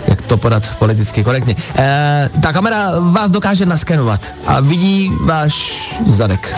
jak 0.09 0.23
to 0.23 0.37
podat 0.37 0.77
politicky 0.79 1.25
korektně, 1.25 1.57
eh, 1.77 2.31
ta 2.43 2.53
kamera 2.53 2.91
vás 3.01 3.31
dokáže 3.31 3.67
naskenovat 3.67 4.33
a 4.47 4.61
vidí 4.61 5.13
váš 5.21 5.83
zadek. 6.07 6.57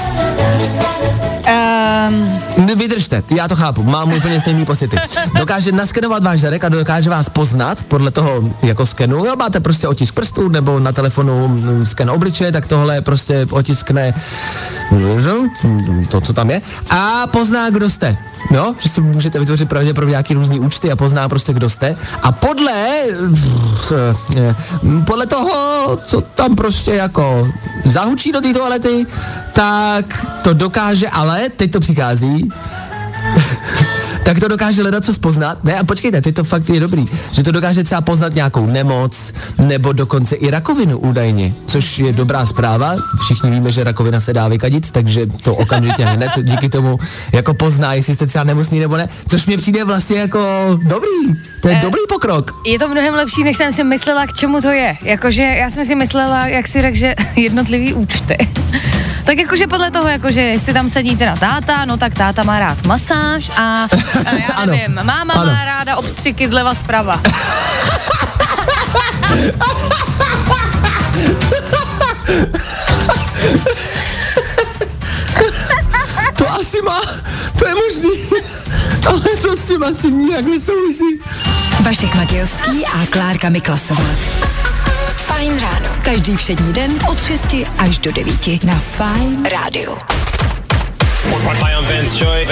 Um, 2.09 2.39
Ne, 2.59 2.75
Vydržte, 2.75 3.23
já 3.37 3.49
to 3.49 3.57
chápu, 3.57 3.83
mám 3.83 4.13
úplně 4.13 4.41
stejný 4.41 4.65
pocity. 4.65 4.97
Dokáže 5.39 5.73
naskenovat 5.73 6.25
váš 6.25 6.41
zadek 6.41 6.65
a 6.65 6.69
dokáže 6.69 7.11
vás 7.11 7.29
poznat 7.29 7.83
podle 7.83 8.11
toho 8.11 8.43
jako 8.63 8.87
skenu. 9.09 9.27
Jo, 9.27 9.37
máte 9.37 9.61
prostě 9.61 9.89
otisk 9.89 10.15
prstů 10.15 10.49
nebo 10.49 10.81
na 10.81 10.93
telefonu 10.93 11.49
mm, 11.49 11.87
sken 11.87 12.11
obličeje, 12.11 12.53
tak 12.53 12.67
tohle 12.67 13.01
prostě 13.01 13.47
otiskne 13.51 14.15
to, 16.09 16.21
co 16.21 16.33
tam 16.33 16.51
je 16.51 16.63
a 16.91 17.27
pozná, 17.27 17.71
kdo 17.71 17.91
jste. 17.91 18.17
Jo, 18.51 18.75
že 18.79 18.89
si 18.89 19.01
můžete 19.01 19.39
vytvořit 19.39 19.69
pravděpodobně 19.69 20.11
nějaký 20.11 20.35
různý 20.35 20.61
účty 20.61 20.93
a 20.93 20.97
pozná 20.97 21.29
prostě, 21.29 21.53
kdo 21.53 21.69
jste. 21.69 21.97
A 22.23 22.33
podle, 22.33 22.73
eh, 24.37 24.55
podle 25.07 25.27
toho, 25.27 25.99
co 26.03 26.21
tam 26.21 26.57
prostě 26.57 26.95
jako 26.95 27.49
zahučí 27.85 28.33
do 28.33 28.41
té 28.41 28.53
toalety, 28.53 29.07
tak 29.53 30.27
to 30.43 30.55
dokáže, 30.55 31.09
ale 31.09 31.49
teď 31.57 31.73
to 31.73 31.81
přichází, 31.81 32.51
tak 34.29 34.41
to 34.41 34.49
dokáže 34.49 34.83
hledat 34.83 35.05
co 35.05 35.13
poznat. 35.21 35.65
Ne, 35.65 35.79
a 35.79 35.85
počkejte, 35.85 36.21
ty 36.21 36.33
to 36.33 36.45
fakt 36.45 36.69
je 36.69 36.81
dobrý, 36.81 37.07
že 37.33 37.43
to 37.43 37.53
dokáže 37.53 37.85
třeba 37.85 38.01
poznat 38.01 38.35
nějakou 38.35 38.67
nemoc, 38.67 39.33
nebo 39.59 39.93
dokonce 39.93 40.37
i 40.37 40.51
rakovinu 40.51 40.99
údajně, 40.99 41.55
což 41.67 41.99
je 41.99 42.13
dobrá 42.13 42.47
zpráva. 42.47 42.97
Všichni 43.25 43.51
víme, 43.51 43.73
že 43.73 43.85
rakovina 43.85 44.21
se 44.21 44.33
dá 44.33 44.49
vykadit, 44.49 44.91
takže 44.91 45.27
to 45.27 45.55
okamžitě 45.55 46.05
hned 46.05 46.31
díky 46.43 46.69
tomu 46.69 46.99
jako 47.33 47.55
pozná, 47.55 47.95
jestli 47.95 48.15
jste 48.15 48.27
třeba 48.27 48.45
nemocný 48.45 48.81
nebo 48.81 48.97
ne, 48.97 49.09
což 49.29 49.47
mě 49.47 49.57
přijde 49.57 49.85
vlastně 49.85 50.19
jako 50.19 50.41
dobrý. 50.83 51.37
To 51.61 51.69
je 51.69 51.77
Eh, 51.77 51.81
dobrý 51.81 52.01
pokrok. 52.09 52.55
Je 52.67 52.79
to 52.79 52.89
mnohem 52.89 53.15
lepší, 53.15 53.45
než 53.45 53.57
jsem 53.57 53.73
si 53.73 53.85
myslela, 53.85 54.27
k 54.27 54.33
čemu 54.33 54.61
to 54.61 54.69
je. 54.69 54.97
Jakože 55.03 55.43
já 55.43 55.71
jsem 55.71 55.87
si 55.87 55.95
myslela, 55.95 56.47
jak 56.47 56.69
si 56.69 56.83
řekl, 56.83 56.97
že 56.97 57.15
jednotlivý 57.37 57.95
účty. 57.95 58.37
tak 59.25 59.39
jakože 59.39 59.67
podle 59.67 59.91
toho, 59.91 60.09
jakože 60.09 60.41
jestli 60.41 60.73
tam 60.73 60.89
sedí 60.89 61.17
teda 61.17 61.37
táta, 61.37 61.85
no 61.85 61.97
tak 61.97 62.15
táta 62.15 62.43
má 62.43 62.59
rád 62.59 62.87
masáž 62.87 63.51
a, 63.57 63.89
a 64.27 64.35
já 64.35 64.55
Ano. 64.57 64.73
nevím, 64.73 64.95
máma 65.03 65.35
Ano. 65.35 65.53
má 65.53 65.65
ráda 65.65 65.97
obstřiky 65.97 66.49
zleva 66.49 66.75
zprava. 66.75 67.21
To 76.37 76.51
asi 76.51 76.83
má, 76.83 77.01
to 77.59 77.67
je 77.69 77.75
možný, 77.75 78.11
ale 79.07 79.21
to 79.43 79.57
s 79.57 79.61
tím 79.69 79.83
asi 79.85 80.11
nijak 80.11 80.45
nesouvisí. 80.45 81.21
Vašek 81.81 82.15
Matějovský 82.15 82.87
a 82.87 83.07
Klárka 83.11 83.49
Miklasová. 83.49 84.05
Fajn 85.17 85.61
ráno. 85.61 85.89
Každý 86.03 86.37
všední 86.37 86.73
den 86.73 86.99
od 87.11 87.25
6 87.25 87.55
až 87.79 87.99
do 87.99 88.13
9 88.13 88.65
na 88.65 88.75
Fajn 88.75 89.45
rádiu. 89.45 89.99
Vance 91.89 92.25
Joy. 92.25 92.47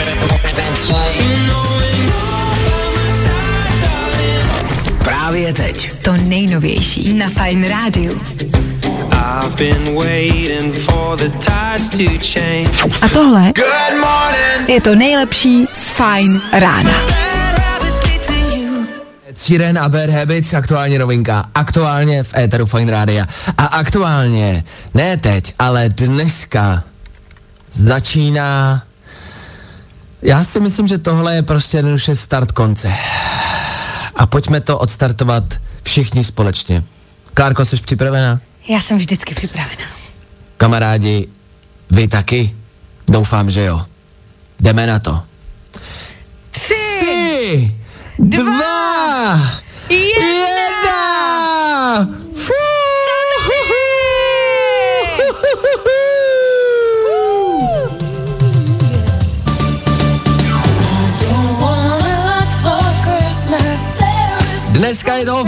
Právě 5.05 5.53
teď. 5.53 5.93
To 6.03 6.17
nejnovější 6.17 7.13
na 7.13 7.29
Fajn 7.29 7.69
rádiu. 7.69 8.21
I've 9.13 9.57
been 9.57 9.95
waiting 9.95 10.75
for 10.75 11.17
the 11.19 11.29
tides 11.29 11.89
to 11.89 12.27
change. 12.39 12.97
A 13.03 13.09
tohle 13.09 13.53
Good 13.57 14.01
morning. 14.01 14.69
je 14.69 14.81
to 14.81 14.95
nejlepší 14.95 15.67
z 15.73 15.89
Fajn 15.89 16.41
rána. 16.53 16.93
Sheeran 19.37 19.79
a 19.79 19.89
Bad 19.89 20.11
Habits, 20.11 20.55
aktuálně 20.55 20.99
novinka, 20.99 21.45
aktuálně 21.55 22.23
v 22.23 22.35
éteru 22.39 22.67
Fine 22.67 22.91
Rádia. 22.93 23.27
A 23.59 23.65
aktuálně, 23.65 24.65
ne 24.95 25.17
teď, 25.17 25.55
ale 25.59 25.89
dneska 25.89 26.83
začíná, 27.77 28.83
já 30.23 30.45
si 30.45 30.61
myslím, 30.61 30.87
že 30.87 30.99
tohle 30.99 31.35
je 31.35 31.43
prostě 31.43 31.77
jednoduše 31.77 32.17
start 32.17 32.53
konce. 32.53 32.93
A 34.17 34.27
pojďme 34.27 34.61
to 34.61 34.79
odstartovat 34.79 35.45
všichni 35.83 36.25
společně. 36.25 36.85
Klárko, 37.35 37.65
jsi 37.65 37.77
připravená? 37.77 38.41
Já 38.69 38.81
jsem 38.81 38.99
vždycky 38.99 39.35
připravená. 39.35 39.85
Kamarádi, 40.57 41.29
vy 41.91 42.09
taky? 42.09 42.57
Doufám, 43.09 43.51
že 43.51 43.65
jo. 43.65 43.87
Jdeme 44.61 44.87
na 44.87 44.99
to. 44.99 45.23
Tři, 46.51 46.75
Tři, 46.99 47.75
dva, 48.19 49.41
jedna! 49.89 50.67
Fú! 50.71 50.76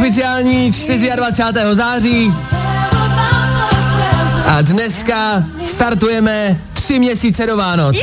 Oficiální 0.08 0.72
24. 1.16 1.74
září 1.74 2.34
a 4.46 4.62
dneska 4.62 5.44
startujeme 5.64 6.60
tři 6.72 6.98
měsíce 6.98 7.46
do 7.46 7.56
Vánoc. 7.56 7.96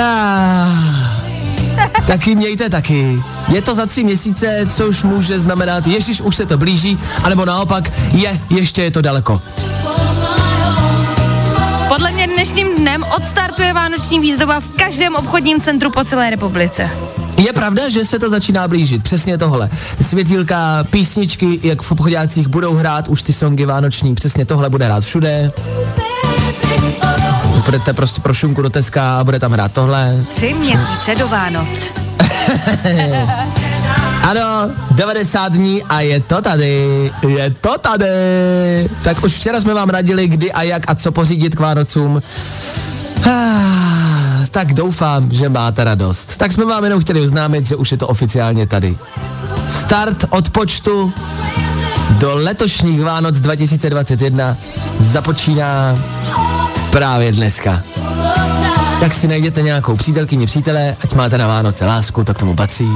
Ah, 0.00 0.68
taky 2.06 2.34
mějte 2.34 2.70
taky. 2.70 3.22
Je 3.48 3.62
to 3.62 3.74
za 3.74 3.86
tři 3.86 4.04
měsíce, 4.04 4.66
což 4.68 5.02
může 5.02 5.40
znamenat, 5.40 5.86
ježiš, 5.86 6.20
už 6.20 6.36
se 6.36 6.46
to 6.46 6.58
blíží, 6.58 6.98
anebo 7.22 7.44
naopak, 7.44 7.92
je, 8.12 8.40
ještě 8.50 8.82
je 8.82 8.90
to 8.90 9.02
daleko. 9.02 9.42
Podle 11.88 12.12
mě 12.12 12.26
dnešním 12.26 12.76
dnem 12.76 13.04
odstartuje 13.16 13.72
vánoční 13.72 14.20
výzdoba 14.20 14.60
v 14.60 14.68
každém 14.76 15.14
obchodním 15.16 15.60
centru 15.60 15.90
po 15.90 16.04
celé 16.04 16.30
republice. 16.30 17.13
Je 17.36 17.52
pravda, 17.52 17.88
že 17.88 18.04
se 18.04 18.18
to 18.18 18.30
začíná 18.30 18.68
blížit, 18.68 19.02
přesně 19.02 19.38
tohle. 19.38 19.70
Světílka, 20.00 20.84
písničky, 20.90 21.60
jak 21.62 21.82
v 21.82 21.92
obchodácích 21.92 22.48
budou 22.48 22.74
hrát 22.74 23.08
už 23.08 23.22
ty 23.22 23.32
songy 23.32 23.64
vánoční, 23.66 24.14
přesně 24.14 24.44
tohle 24.44 24.70
bude 24.70 24.84
hrát 24.84 25.04
všude. 25.04 25.52
Budete 27.64 27.92
prostě 27.92 28.20
pro 28.20 28.34
šunku 28.34 28.62
do 28.62 28.70
Teska 28.70 29.18
a 29.18 29.24
bude 29.24 29.38
tam 29.38 29.52
hrát 29.52 29.72
tohle. 29.72 30.24
Tři 30.30 30.54
měsíce 30.54 31.14
do 31.18 31.28
Vánoc. 31.28 31.68
Ano, 34.24 34.70
90 34.90 35.52
dní 35.52 35.82
a 35.82 36.00
je 36.00 36.20
to 36.20 36.42
tady, 36.42 37.10
je 37.28 37.54
to 37.60 37.78
tady. 37.78 38.06
Tak 39.02 39.24
už 39.24 39.32
včera 39.32 39.60
jsme 39.60 39.74
vám 39.74 39.90
radili, 39.90 40.28
kdy 40.28 40.52
a 40.52 40.62
jak 40.62 40.90
a 40.90 40.94
co 40.94 41.12
pořídit 41.12 41.54
k 41.54 41.60
Vánocům. 41.60 42.22
Tak 44.50 44.72
doufám, 44.72 45.32
že 45.32 45.48
máte 45.48 45.84
radost. 45.84 46.36
Tak 46.36 46.52
jsme 46.52 46.64
vám 46.64 46.84
jenom 46.84 47.00
chtěli 47.00 47.20
oznámit, 47.20 47.66
že 47.66 47.76
už 47.76 47.92
je 47.92 47.98
to 47.98 48.08
oficiálně 48.08 48.66
tady. 48.66 48.96
Start 49.68 50.24
od 50.30 50.50
počtu 50.50 51.12
do 52.10 52.34
letošních 52.34 53.02
Vánoc 53.02 53.40
2021 53.40 54.56
započíná 54.98 55.98
právě 56.90 57.32
dneska. 57.32 57.82
Tak 59.00 59.14
si 59.14 59.28
najděte 59.28 59.62
nějakou 59.62 59.96
přítelkyni, 59.96 60.46
přítele, 60.46 60.96
ať 61.04 61.14
máte 61.14 61.38
na 61.38 61.46
Vánoce 61.46 61.86
lásku, 61.86 62.24
to 62.24 62.34
k 62.34 62.38
tomu 62.38 62.56
patří. 62.56 62.88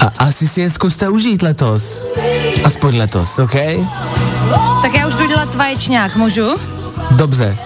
A 0.00 0.12
asi 0.18 0.48
si 0.48 0.60
je 0.60 0.70
zkuste 0.70 1.08
užít 1.08 1.42
letos. 1.42 2.06
Aspoň 2.64 2.98
letos, 2.98 3.38
OK? 3.38 3.54
Tak 4.82 4.94
já 4.94 5.08
už 5.08 5.14
jdu 5.14 5.28
dělat 5.44 5.56
vaječňák, 5.56 6.16
můžu? 6.16 6.54
Dobře. 7.10 7.56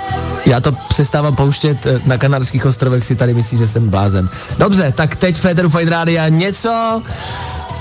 Já 0.47 0.61
to 0.61 0.73
přestávám 0.89 1.37
pouštět 1.37 1.87
eh, 1.87 2.01
na 2.07 2.19
Kanárských 2.19 2.67
ostrovech, 2.67 3.05
si 3.05 3.17
tady 3.17 3.35
myslí, 3.35 3.59
že 3.59 3.69
jsem 3.69 3.91
blázen. 3.91 4.29
Dobře, 4.59 4.93
tak 4.97 5.17
teď 5.17 5.37
v 5.37 5.41
Féteru 5.41 5.69
Fine 5.69 5.91
Rádia 5.91 6.29
něco, 6.29 7.03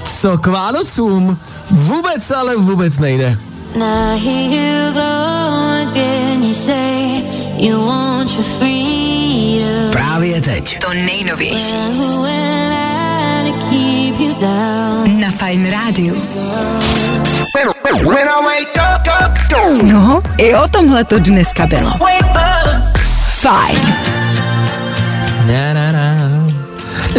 co 0.03 0.37
k 0.37 0.47
Vánocům 0.47 1.37
vůbec, 1.71 2.31
ale 2.31 2.55
vůbec 2.55 2.97
nejde. 2.97 3.37
Now 3.75 4.19
here 4.19 4.45
you 4.45 4.93
go 4.93 5.01
again. 5.81 6.43
You 6.43 6.53
say 6.53 7.21
you 7.57 7.85
want 7.85 8.31
your 8.31 8.43
freedom. 8.43 9.91
Právě 9.91 10.41
teď. 10.41 10.79
To 10.79 10.93
nejnovější 10.93 11.75
na 15.27 15.31
Fajn 15.31 15.71
rádiu. 15.71 16.15
When 18.05 18.27
I 18.27 18.39
wake 18.47 18.77
up, 18.77 19.07
up, 19.07 19.37
up, 19.53 19.81
No, 19.83 20.21
i 20.37 20.55
o 20.55 20.67
tomhle 20.67 21.03
to 21.03 21.19
dneska 21.19 21.67
bylo. 21.67 21.91
Fajn. 23.31 23.95
Na, 25.47 25.73
na, 25.73 25.91
na. 25.91 26.13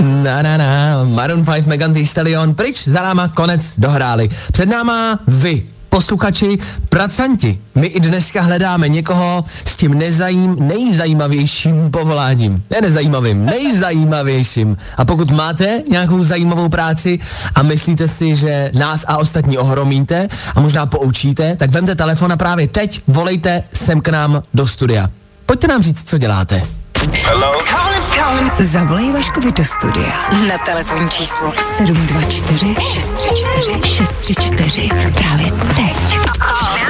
Na, 0.03 0.43
na, 0.43 0.57
na. 0.57 1.05
Maroon 1.05 1.45
5, 1.45 1.67
Megan 1.67 1.95
Thee 1.95 2.07
Stallion, 2.07 2.55
pryč, 2.55 2.89
za 2.89 3.03
náma, 3.03 3.29
konec, 3.29 3.79
dohráli. 3.79 4.29
Před 4.53 4.69
náma 4.69 5.19
vy, 5.27 5.67
posluchači, 5.89 6.59
pracanti. 6.89 7.59
My 7.75 7.87
i 7.87 8.01
dneska 8.01 8.43
hledáme 8.43 8.89
někoho 8.89 9.45
s 9.65 9.77
tím 9.77 9.99
nezajím, 9.99 10.57
nejzajímavějším 10.59 11.91
povoláním. 11.91 12.65
Ne 12.71 12.81
nezajímavým, 12.81 13.45
nejzajímavějším. 13.45 14.77
A 14.97 15.05
pokud 15.05 15.31
máte 15.31 15.83
nějakou 15.91 16.23
zajímavou 16.23 16.69
práci 16.69 17.19
a 17.55 17.63
myslíte 17.63 18.09
si, 18.09 18.37
že 18.37 18.71
nás 18.75 19.05
a 19.09 19.17
ostatní 19.17 19.59
ohromíte 19.59 20.29
a 20.55 20.61
možná 20.61 20.87
poučíte, 20.87 21.57
tak 21.57 21.71
vemte 21.71 21.95
telefon 21.95 22.33
a 22.33 22.37
právě 22.37 22.69
teď 22.69 23.03
volejte 23.07 23.63
sem 23.73 24.01
k 24.01 24.09
nám 24.09 24.43
do 24.55 24.67
studia. 24.67 25.11
Pojďte 25.47 25.69
nám 25.69 25.83
říct, 25.83 26.09
co 26.09 26.19
děláte. 26.19 26.63
Zavolej 28.59 29.13
Vaškovi 29.13 29.53
do 29.53 29.65
studia. 29.65 30.13
Na 30.49 30.59
telefonní 30.59 31.09
číslo. 31.09 31.53
724 31.77 32.75
634 32.81 33.81
634 33.85 34.89
právě 35.15 35.47
teď. 35.77 36.88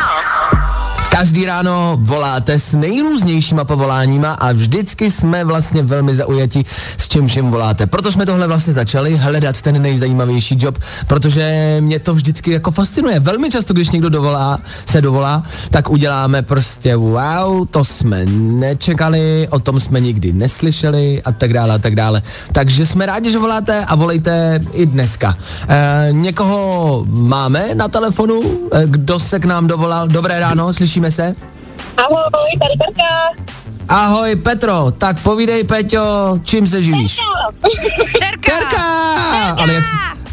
Každý 1.19 1.47
ráno 1.47 1.99
voláte 2.01 2.59
s 2.59 2.75
nejrůznějšíma 2.75 3.65
povoláníma 3.65 4.33
a 4.33 4.53
vždycky 4.53 5.11
jsme 5.11 5.45
vlastně 5.45 5.83
velmi 5.83 6.15
zaujati, 6.15 6.65
s 6.99 7.09
čím 7.09 7.27
všem 7.27 7.51
voláte. 7.51 7.87
Proto 7.87 8.13
jsme 8.13 8.27
tohle 8.27 8.47
vlastně 8.47 8.73
začali 8.73 9.17
hledat 9.17 9.63
ten 9.63 9.83
nejzajímavější 9.83 10.59
job, 10.61 10.79
protože 11.07 11.77
mě 11.81 11.99
to 11.99 12.15
vždycky 12.15 12.51
jako 12.51 12.71
fascinuje. 12.71 13.21
Velmi 13.21 13.51
často, 13.51 13.75
když 13.75 13.91
někdo 13.91 14.09
dovolá, 14.09 14.59
se 14.87 15.01
dovolá, 15.01 15.43
tak 15.71 15.91
uděláme 15.91 16.43
prostě 16.43 16.97
wow, 16.97 17.67
to 17.71 17.85
jsme 17.85 18.27
nečekali, 18.27 19.49
o 19.51 19.59
tom 19.59 19.81
jsme 19.81 20.01
nikdy 20.01 20.33
neslyšeli 20.33 21.23
a 21.23 21.33
tak 21.33 21.53
dále 21.53 21.75
a 21.75 21.79
tak 21.79 21.95
dále. 21.95 22.23
Takže 22.53 22.87
jsme 22.87 23.07
rádi, 23.07 23.31
že 23.31 23.39
voláte 23.39 23.85
a 23.85 23.95
volejte 23.95 24.61
i 24.73 24.87
dneska. 24.87 25.37
E, 25.69 26.09
někoho 26.11 27.05
máme 27.09 27.75
na 27.75 27.89
telefonu, 27.89 28.43
e, 28.73 28.83
kdo 28.87 29.19
se 29.19 29.39
k 29.39 29.45
nám 29.45 29.67
dovolal. 29.67 30.09
Dobré 30.09 30.41
ráno, 30.41 30.75
slyšíme 30.75 31.08
se? 31.11 31.33
Ahoj, 31.97 32.59
tady 32.59 32.75
Terka. 32.79 33.43
Ahoj 33.89 34.37
Petro, 34.37 34.91
tak 34.99 35.23
povídej 35.23 35.65
Peťo, 35.65 36.39
čím 36.45 36.67
se 36.67 36.83
živíš? 36.83 37.19
Terka! 38.21 38.53
Terka! 38.53 38.83
Ale 39.59 39.75
jak, 39.75 39.85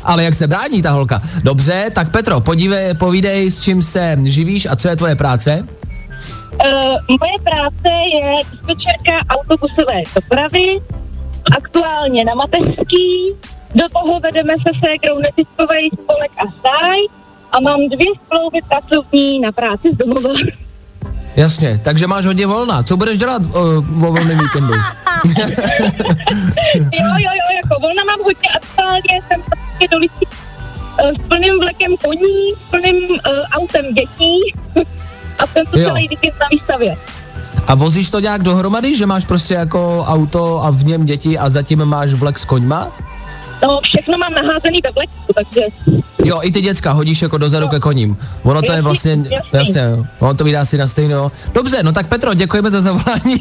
ale 0.03 0.23
jak 0.23 0.35
se 0.35 0.47
brání 0.47 0.81
ta 0.81 0.91
holka? 0.91 1.21
Dobře, 1.43 1.89
tak 1.95 2.11
Petro, 2.11 2.41
podívej, 2.41 2.93
povídej, 2.93 3.51
s 3.51 3.61
čím 3.61 3.81
se 3.81 4.17
živíš 4.23 4.65
a 4.65 4.75
co 4.75 4.89
je 4.89 4.95
tvoje 4.95 5.15
práce? 5.15 5.67
Uh, 6.65 7.17
moje 7.19 7.37
práce 7.43 7.89
je 8.15 8.43
dispečerka 8.51 9.13
autobusové 9.29 10.03
dopravy, 10.15 10.81
aktuálně 11.57 12.25
na 12.25 12.33
mateřský, 12.33 13.35
do 13.75 13.83
toho 13.93 14.19
vedeme 14.19 14.53
se 14.53 14.71
ségrou 14.79 15.19
neziskový 15.19 15.89
spolek 15.93 16.31
a 16.37 16.51
stáj 16.59 16.97
a 17.55 17.59
mám 17.59 17.79
dvě 17.89 18.07
smlouvy 18.27 18.59
pracovní 18.69 19.39
na 19.39 19.51
práci 19.51 19.87
z 19.93 19.97
domova. 19.97 20.29
Jasně, 21.35 21.79
takže 21.83 22.07
máš 22.07 22.25
hodně 22.25 22.47
volna. 22.47 22.83
Co 22.83 22.97
budeš 22.97 23.17
dělat 23.17 23.41
uh, 23.41 24.05
o 24.07 24.11
volném 24.11 24.39
víkendu? 24.39 24.73
jo, 26.75 27.07
jo, 27.17 27.31
jo, 27.39 27.47
jako 27.63 27.81
volna 27.81 28.03
mám 28.03 28.19
hodně 28.23 28.49
aktuálně, 28.55 29.21
jsem 29.27 29.41
prostě 29.41 29.87
do 29.91 29.97
lidí 29.97 30.25
uh, 31.03 31.09
s 31.09 31.27
plným 31.27 31.59
vlekem 31.59 31.95
koní, 32.03 32.53
s 32.67 32.69
plným 32.69 33.09
uh, 33.09 33.17
autem 33.51 33.85
dětí 33.93 34.53
a 35.39 35.47
jsem 35.47 35.65
tu 35.65 35.79
Jo. 35.79 35.89
celý 35.89 36.07
víkend 36.07 36.33
na 36.39 36.47
výstavě. 36.51 36.97
A 37.67 37.75
vozíš 37.75 38.09
to 38.09 38.19
nějak 38.19 38.43
dohromady, 38.43 38.97
že 38.97 39.05
máš 39.05 39.25
prostě 39.25 39.53
jako 39.53 40.05
auto 40.07 40.63
a 40.63 40.69
v 40.69 40.83
něm 40.83 41.05
děti 41.05 41.37
a 41.39 41.49
zatím 41.49 41.85
máš 41.85 42.13
vlek 42.13 42.39
s 42.39 42.45
koňma? 42.45 42.91
No, 43.63 43.79
všechno 43.83 44.17
mám 44.17 44.33
naházený 44.33 44.79
ve 44.83 44.91
vleku, 44.91 45.33
takže 45.35 45.61
Jo, 46.25 46.39
i 46.43 46.51
ty 46.51 46.61
děcka 46.61 46.91
hodíš 46.91 47.21
jako 47.21 47.37
dozadu 47.37 47.67
ke 47.67 47.79
koním. 47.79 48.17
Ono 48.43 48.61
to 48.61 48.71
je 48.71 48.75
Jasný, 48.75 48.83
vlastně, 48.83 49.11
jasný. 49.11 49.49
jasně, 49.53 49.81
ono 50.19 50.33
to 50.33 50.43
vydá 50.43 50.65
si 50.65 50.77
na 50.77 50.87
stejno. 50.87 51.31
Dobře, 51.53 51.83
no 51.83 51.91
tak 51.91 52.07
Petro, 52.07 52.33
děkujeme 52.33 52.71
za 52.71 52.81
zavolání. 52.81 53.35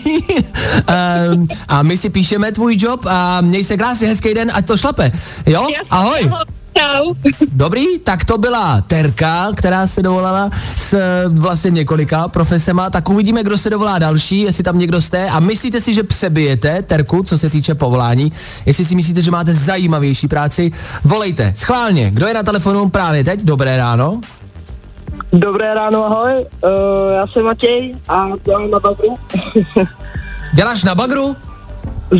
um, 1.35 1.49
a 1.69 1.83
my 1.83 1.97
si 1.97 2.11
píšeme 2.11 2.53
tvůj 2.53 2.77
job 2.79 3.07
a 3.07 3.41
měj 3.41 3.65
se 3.65 3.77
krásně, 3.77 4.09
hezký 4.09 4.35
den, 4.35 4.51
ať 4.55 4.67
to 4.67 4.77
šlape. 4.77 5.13
Jo, 5.47 5.69
ahoj. 5.91 6.31
Čau. 6.79 7.15
Dobrý, 7.53 7.99
tak 7.99 8.25
to 8.25 8.39
byla 8.39 8.81
Terka, 8.81 9.49
která 9.57 9.87
se 9.87 10.03
dovolala 10.03 10.51
s 10.77 10.93
eh, 10.93 11.29
vlastně 11.29 11.71
několika 11.71 12.29
profesema, 12.29 12.91
tak 12.91 13.09
uvidíme, 13.09 13.43
kdo 13.43 13.59
se 13.59 13.71
dovolá 13.71 13.99
další, 13.99 14.41
jestli 14.41 14.65
tam 14.65 14.79
někdo 14.79 15.01
jste 15.01 15.31
a 15.31 15.41
myslíte 15.41 15.81
si, 15.81 15.95
že 15.95 16.03
přebijete 16.03 16.83
Terku, 16.83 17.23
co 17.23 17.39
se 17.39 17.51
týče 17.51 17.75
povolání, 17.75 18.33
jestli 18.67 18.85
si 18.85 18.95
myslíte, 18.95 19.23
že 19.23 19.31
máte 19.31 19.55
zajímavější 19.55 20.29
práci, 20.29 20.73
volejte, 21.05 21.53
schválně, 21.57 22.11
kdo 22.11 22.27
je 22.27 22.35
na 22.35 22.43
telefonu 22.43 22.89
právě 22.89 23.25
teď, 23.25 23.41
dobré 23.41 23.77
ráno. 23.77 24.21
Dobré 25.33 25.75
ráno, 25.75 26.05
ahoj. 26.05 26.35
Uh, 26.35 26.71
já 27.15 27.27
jsem 27.27 27.43
Matěj 27.43 27.95
a 28.09 28.27
dělám 28.45 28.71
na 28.71 28.81
bagru. 28.81 29.17
Děláš 30.55 30.85
na 30.85 30.95
bagru? 30.95 31.37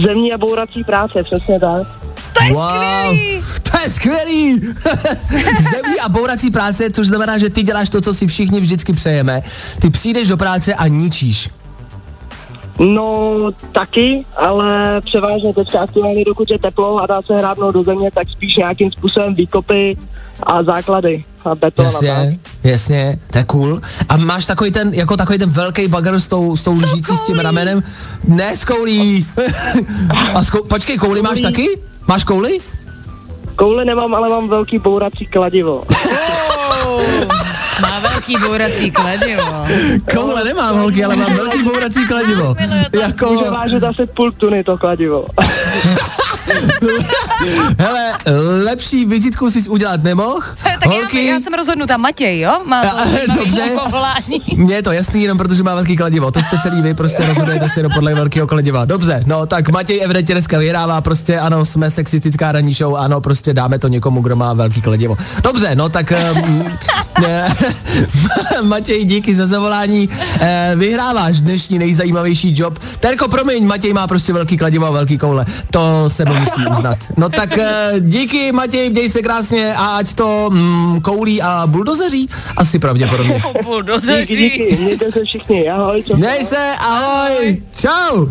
Zemní 0.07 0.33
a 0.33 0.39
bourací 0.39 0.85
práce, 0.85 1.23
přesně 1.23 1.61
tak. 1.61 2.04
To 2.39 2.45
je 2.45 2.53
wow, 2.53 2.65
skvělý! 2.65 3.43
To 3.71 3.79
je 3.83 3.91
skvělý! 3.91 4.61
Zemní 5.61 6.01
a 6.05 6.09
bourací 6.09 6.51
práce, 6.51 6.91
což 6.91 7.07
znamená, 7.07 7.39
že 7.39 7.51
ty 7.51 7.63
děláš 7.63 7.89
to, 7.89 8.01
co 8.01 8.15
si 8.15 8.27
všichni 8.27 8.61
vždycky 8.61 8.93
přejeme. 8.93 9.43
Ty 9.81 9.91
přijdeš 9.91 10.29
do 10.29 10.37
práce 10.37 10.75
a 10.75 10.87
ničíš. 10.87 11.51
No, 12.81 13.35
taky, 13.73 14.27
ale 14.37 15.01
převážně 15.01 15.55
teďka 15.55 15.81
aktuálně, 15.81 16.25
dokud 16.25 16.51
je 16.51 16.59
teplo 16.59 17.03
a 17.03 17.07
dá 17.07 17.23
se 17.23 17.37
hrábnout 17.37 17.75
do 17.75 17.83
země, 17.83 18.11
tak 18.15 18.29
spíš 18.31 18.57
nějakým 18.57 18.93
způsobem 18.93 19.35
výkopy 19.35 19.97
a 20.43 20.63
základy 20.63 21.25
a 21.45 21.55
beton 21.55 21.87
a 21.87 21.91
tak. 21.91 22.03
Jasně, 22.03 22.39
jasně, 22.65 23.19
to 23.31 23.39
je 23.39 23.45
cool. 23.45 23.81
A 24.09 24.17
máš 24.17 24.47
takový 24.47 24.71
ten, 24.71 24.95
jako 24.95 25.17
takový 25.17 25.39
ten 25.39 25.51
velký 25.51 25.89
bagr 25.89 26.21
s 26.21 26.29
tou, 26.29 26.57
s 26.57 26.63
tou 26.63 26.73
lžící, 26.73 27.17
s 27.17 27.25
tím 27.25 27.39
ramenem? 27.39 27.83
Ne, 28.29 28.57
s 28.57 28.65
koulí. 28.65 29.27
a 30.35 30.45
s 30.45 30.51
kou, 30.51 30.65
počkej, 30.65 30.99
kouli 30.99 31.23
máš 31.23 31.41
taky? 31.41 31.69
Máš 32.07 32.25
kouli? 32.25 32.61
Koule 33.57 33.85
nemám, 33.85 34.15
ale 34.15 34.29
mám 34.29 34.49
velký 34.49 34.79
bourací 34.79 35.27
kladivo. 35.27 35.85
Má 37.83 37.99
velký 38.01 38.37
bourací 38.47 38.91
kladivo. 38.91 39.43
Koule 40.15 40.45
nemám, 40.45 40.79
holky, 40.79 41.05
ale 41.05 41.17
mám 41.17 41.35
velký 41.37 41.63
bourací 41.63 42.07
kladivo. 42.07 42.57
Může 42.61 43.03
Jako, 43.03 43.51
vážit 43.51 43.81
zase 43.81 44.07
půl 44.07 44.33
tuny 44.33 44.65
to 44.65 44.79
kladivo. 44.79 45.25
hele, 47.79 48.13
lepší 48.65 49.05
vizitku 49.05 49.51
jsi 49.51 49.69
udělat 49.69 50.03
nemohl. 50.03 50.41
tak 50.63 51.15
já, 51.15 51.21
já, 51.21 51.41
jsem 51.41 51.55
rozhodnutá. 51.55 51.97
Matěj, 51.97 52.41
jo? 52.41 52.53
Má 52.65 52.83
to 52.83 52.89
A- 52.99 53.05
dobře. 53.37 53.71
povolání. 53.85 54.43
Mně 54.57 54.75
je 54.75 54.83
to 54.83 54.93
jasný, 54.93 55.23
jenom 55.23 55.39
protože 55.39 55.63
má 55.63 55.75
velký 55.75 55.97
kladivo. 55.97 56.31
To 56.31 56.43
jste 56.43 56.59
celý 56.63 56.83
vy, 56.83 56.95
prostě 56.95 57.27
rozhodujete 57.27 57.69
si 57.69 57.79
jenom 57.79 57.93
podle 57.93 58.15
velkého 58.15 58.47
kladiva. 58.47 58.85
Dobře, 58.85 59.23
no 59.27 59.47
tak 59.47 59.69
Matěj 59.69 60.05
evidentně 60.05 60.35
dneska 60.35 60.59
vyhrává, 60.59 61.01
prostě 61.01 61.39
ano, 61.39 61.65
jsme 61.65 61.91
sexistická 61.91 62.53
ranní 62.53 62.75
show, 62.75 62.97
ano, 62.97 63.21
prostě 63.21 63.55
dáme 63.55 63.79
to 63.79 63.89
někomu, 63.89 64.21
kdo 64.23 64.37
má 64.37 64.53
velký 64.53 64.81
kladivo. 64.83 65.17
Dobře, 65.43 65.75
no 65.75 65.89
tak 65.89 66.13
um, 66.33 66.73
Matěj, 68.63 69.05
díky 69.05 69.35
za 69.35 69.47
zavolání. 69.47 70.09
Eh, 70.41 70.73
vyhráváš 70.77 71.41
dnešní 71.41 71.79
nejzajímavější 71.79 72.55
job. 72.57 72.79
Terko, 73.01 73.29
promiň, 73.29 73.67
Matěj 73.67 73.93
má 73.93 74.07
prostě 74.07 74.33
velký 74.33 74.57
kladivo 74.57 74.87
a 74.87 74.91
velký 74.91 75.19
koule. 75.19 75.45
To 75.71 76.11
se 76.11 76.25
mu 76.25 76.35
musí 76.35 76.67
uznat. 76.71 76.99
No 77.17 77.29
tak 77.29 77.59
eh, 77.59 77.93
díky, 78.01 78.53
Matěj, 78.53 78.91
měj 78.91 79.11
se 79.11 79.23
krásně 79.23 79.75
a 79.75 79.87
ať 79.87 80.13
to 80.15 80.51
mm, 80.53 81.01
koulí 81.01 81.43
a 81.43 81.63
buldozeří. 81.67 82.31
Asi 82.57 82.79
pravděpodobně. 82.79 83.43
Díky, 84.21 84.37
díky, 84.37 84.77
mějte 84.81 85.13
se 85.13 85.25
všichni, 85.25 85.71
ahoj. 85.71 86.03
čau. 86.03 86.17
Měj 86.17 86.45
se, 86.45 86.73
ahoj, 86.79 87.63
čau. 87.75 88.27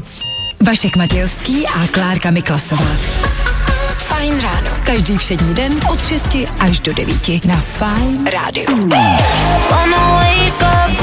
Vašek 0.66 0.96
Matějovský 0.96 1.68
a 1.68 1.88
Klárka 1.88 2.32
Miklasová. 2.32 2.88
Fajn 4.14 4.42
ráno. 4.42 4.70
Každý 4.84 5.18
všední 5.18 5.54
den 5.54 5.74
od 5.92 6.08
6 6.08 6.38
až 6.60 6.80
do 6.80 6.94
9 6.94 7.46
na 7.46 7.56
Fajn 7.56 8.26
rádiu. 8.26 8.90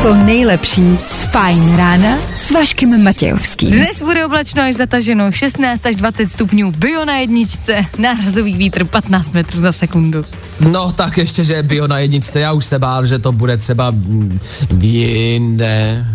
To 0.03 0.14
nejlepší 0.14 0.99
z 1.07 1.23
Fajn 1.23 1.77
rána 1.77 2.18
s 2.37 2.51
Vaškem 2.51 3.05
Matějovským. 3.05 3.70
Dnes 3.70 4.03
bude 4.03 4.27
oblačno 4.27 4.62
až 4.62 4.75
zataženo 4.75 5.33
16 5.33 5.87
až 5.87 5.96
20 5.96 6.31
stupňů, 6.31 6.70
bio 6.70 7.05
na 7.05 7.16
jedničce, 7.16 7.87
nárazový 7.99 8.55
vítr 8.55 8.85
15 8.85 9.33
metrů 9.33 9.61
za 9.61 9.73
sekundu. 9.73 10.25
No 10.61 10.92
tak 10.92 11.18
ještě, 11.18 11.44
že 11.44 11.55
je 11.55 11.62
bio 11.62 11.87
na 11.88 11.99
jedničce, 11.99 12.40
já 12.40 12.53
už 12.53 12.64
se 12.64 12.79
bál, 12.79 13.07
že 13.07 13.18
to 13.18 13.33
bude 13.33 13.57
třeba 13.57 13.90
mm, 13.90 14.38
jinde. 14.81 16.07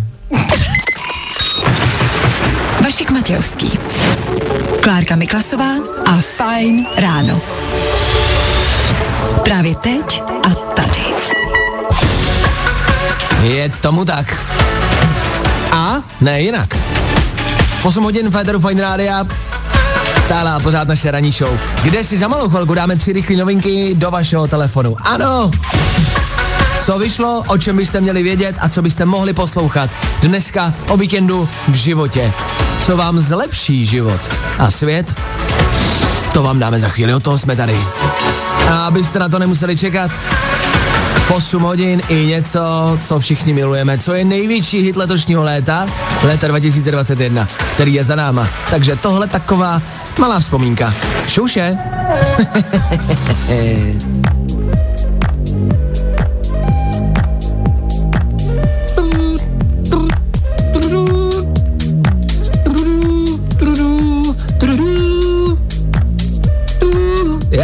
Vašek 2.82 3.12
Matějovský. 3.12 3.80
Klárka 4.86 5.16
Miklasová 5.16 5.72
a 6.06 6.18
Fajn 6.38 6.86
ráno. 6.98 7.42
Právě 9.44 9.76
teď 9.76 10.24
a 10.44 10.50
tady. 10.50 11.00
Je 13.42 13.70
tomu 13.70 14.06
tak. 14.06 14.46
A 15.72 15.96
ne 16.22 16.42
jinak. 16.42 16.78
8 17.84 18.04
hodin 18.04 18.32
Federu 18.32 18.60
Fine 18.60 18.82
Rádia, 18.82 19.26
stále 20.26 20.52
a 20.52 20.60
pořád 20.60 20.88
naše 20.88 21.12
ranní 21.12 21.32
show, 21.32 21.60
kde 21.84 22.04
si 22.04 22.18
za 22.18 22.28
malou 22.28 22.50
chvilku 22.50 22.74
dáme 22.74 22.96
tři 22.96 23.14
rychlé 23.14 23.36
novinky 23.36 23.96
do 23.96 24.12
vašeho 24.12 24.48
telefonu. 24.48 24.96
Ano, 25.02 25.52
co 26.86 27.00
vyšlo, 27.00 27.44
o 27.48 27.58
čem 27.58 27.78
byste 27.78 28.02
měli 28.02 28.24
vědět 28.24 28.56
a 28.60 28.70
co 28.70 28.82
byste 28.82 29.06
mohli 29.06 29.34
poslouchat 29.34 29.90
dneska 30.22 30.74
o 30.88 30.98
víkendu 30.98 31.50
v 31.68 31.74
životě. 31.74 32.34
Co 32.86 32.98
vám 32.98 33.20
zlepší 33.20 33.86
život 33.86 34.22
a 34.60 34.72
svět, 34.72 35.22
to 36.34 36.44
vám 36.44 36.60
dáme 36.60 36.80
za 36.80 36.90
chvíli, 36.90 37.14
o 37.14 37.20
toho 37.20 37.38
jsme 37.38 37.56
tady. 37.56 37.80
A 38.70 38.86
abyste 38.88 39.20
na 39.20 39.30
to 39.30 39.40
nemuseli 39.40 39.78
čekat, 39.78 40.12
8 41.36 41.62
hodin 41.62 42.02
i 42.10 42.26
něco, 42.26 42.60
co 43.02 43.20
všichni 43.20 43.54
milujeme, 43.54 43.98
co 43.98 44.14
je 44.14 44.26
největší 44.26 44.82
hit 44.82 44.96
letošního 44.96 45.44
léta, 45.44 45.88
léta 46.24 46.48
2021, 46.48 47.48
který 47.74 47.94
je 47.94 48.04
za 48.04 48.16
náma. 48.16 48.48
Takže 48.70 48.96
tohle 48.96 49.28
taková 49.28 49.82
malá 50.20 50.40
vzpomínka. 50.40 50.94
Šuše. 51.28 51.78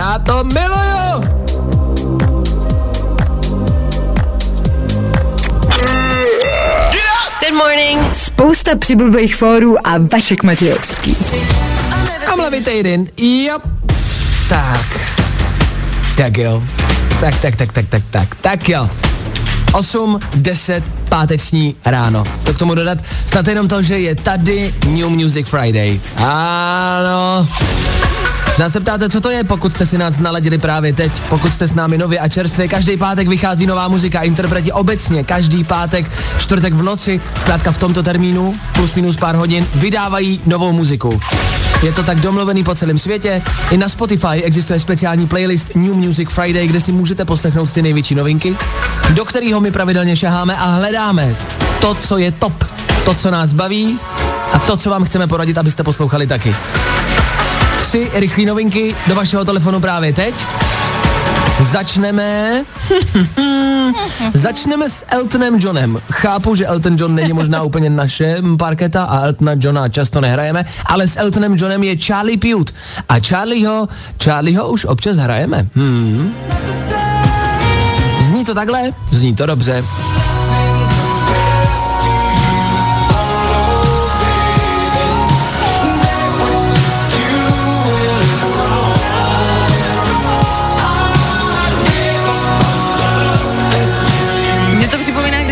Já 0.02 0.20
to 0.20 0.44
miluju! 0.44 1.28
Good 7.40 7.54
morning. 7.54 8.16
Spousta 8.16 8.76
přibulbých 8.78 9.36
fórů 9.36 9.88
a 9.88 9.98
Vašek 10.14 10.44
Matějovský. 10.44 11.18
A 12.34 12.36
mluvit 12.36 12.68
jeden. 12.68 13.06
Jo. 13.18 13.60
Tak. 14.50 15.00
Tak 16.18 16.38
jo. 16.38 16.64
Tak, 17.20 17.40
tak, 17.40 17.56
tak, 17.56 17.72
tak, 17.72 17.86
tak, 17.90 18.04
tak, 18.10 18.36
tak 18.36 18.70
jo. 18.70 18.90
8, 19.74 20.20
10, 20.36 20.84
páteční 21.10 21.76
ráno. 21.86 22.24
Co 22.44 22.54
k 22.54 22.58
tomu 22.58 22.76
dodat? 22.76 22.98
Snad 23.26 23.48
jenom 23.48 23.68
to, 23.68 23.82
že 23.82 24.00
je 24.00 24.16
tady 24.16 24.74
New 24.86 25.10
Music 25.10 25.48
Friday. 25.48 26.00
Ano. 26.18 27.48
Zase 28.62 28.74
se 28.74 28.80
ptáte, 28.80 29.10
co 29.10 29.22
to 29.22 29.30
je, 29.30 29.44
pokud 29.44 29.74
jste 29.74 29.86
si 29.86 29.98
nás 29.98 30.18
naladili 30.18 30.58
právě 30.58 30.94
teď, 30.94 31.22
pokud 31.30 31.54
jste 31.54 31.68
s 31.68 31.74
námi 31.74 31.98
nově 31.98 32.20
a 32.20 32.28
čerstvě. 32.28 32.68
Každý 32.68 32.98
pátek 32.98 33.28
vychází 33.28 33.66
nová 33.66 33.88
muzika, 33.88 34.22
interpreti 34.22 34.72
obecně, 34.72 35.24
každý 35.24 35.64
pátek, 35.64 36.12
čtvrtek 36.38 36.74
v 36.74 36.84
noci, 36.84 37.22
zkrátka 37.42 37.72
v 37.72 37.78
tomto 37.78 38.04
termínu, 38.04 38.56
plus 38.76 38.96
minus 38.96 39.18
pár 39.18 39.36
hodin, 39.36 39.68
vydávají 39.76 40.42
novou 40.46 40.72
muziku. 40.72 41.20
Je 41.84 41.92
to 41.92 42.04
tak 42.04 42.20
domluvený 42.20 42.64
po 42.64 42.76
celém 42.76 42.98
světě. 42.98 43.42
I 43.72 43.78
na 43.78 43.90
Spotify 43.90 44.44
existuje 44.44 44.80
speciální 44.80 45.28
playlist 45.28 45.76
New 45.76 45.94
Music 45.94 46.30
Friday, 46.32 46.68
kde 46.68 46.80
si 46.80 46.92
můžete 46.92 47.26
poslechnout 47.26 47.72
ty 47.72 47.82
největší 47.82 48.16
novinky, 48.16 48.56
do 49.10 49.26
kterého 49.26 49.62
my 49.62 49.72
pravidelně 49.72 50.16
šaháme 50.16 50.58
a 50.58 50.66
hledáme 50.66 51.36
to, 51.80 51.96
co 51.96 52.18
je 52.18 52.32
top, 52.32 52.64
to, 53.06 53.14
co 53.14 53.32
nás 53.32 53.54
baví 53.54 54.00
a 54.54 54.60
to, 54.60 54.78
co 54.78 54.90
vám 54.90 55.04
chceme 55.04 55.28
poradit, 55.28 55.58
abyste 55.58 55.84
poslouchali 55.84 56.28
taky. 56.28 56.56
Tři 57.82 58.10
rychlé 58.14 58.46
novinky 58.46 58.96
do 59.08 59.16
vašeho 59.16 59.46
telefonu 59.46 59.80
právě 59.80 60.14
teď. 60.14 60.36
Začneme... 61.62 62.62
Začneme 64.34 64.90
s 64.90 65.06
Eltonem 65.10 65.56
Johnem. 65.60 66.02
Chápu, 66.12 66.56
že 66.56 66.66
Elton 66.66 66.96
John 67.00 67.16
není 67.16 67.34
možná 67.34 67.64
úplně 67.64 67.90
naše 67.90 68.38
parketa 68.58 69.04
a 69.04 69.26
Eltona 69.26 69.52
Johna 69.58 69.90
často 69.90 70.22
nehrajeme, 70.22 70.66
ale 70.86 71.08
s 71.08 71.18
Eltonem 71.18 71.56
Johnem 71.60 71.84
je 71.84 71.98
Charlie 71.98 72.38
Pute. 72.38 72.74
A 73.10 73.20
Charlieho, 73.20 73.88
Charlieho 74.24 74.70
už 74.70 74.86
občas 74.86 75.18
hrajeme. 75.18 75.68
Hmm. 75.76 76.34
Zní 78.20 78.46
to 78.46 78.54
takhle? 78.54 78.82
Zní 79.12 79.36
to 79.36 79.46
dobře. 79.46 79.84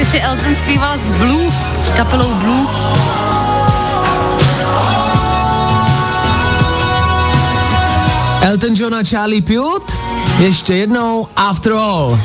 Si 0.09 0.21
Elton 0.21 0.55
zpíval 0.55 0.97
s 0.99 1.07
Blue, 1.07 1.51
s 1.83 1.93
kapelou 1.93 2.33
Blue. 2.33 2.67
Elton 8.41 8.73
John 8.75 8.95
a 8.95 9.03
Charlie 9.03 9.41
Pute? 9.41 9.93
Ještě 10.39 10.75
jednou, 10.75 11.27
After 11.35 11.73
All. 11.73 12.19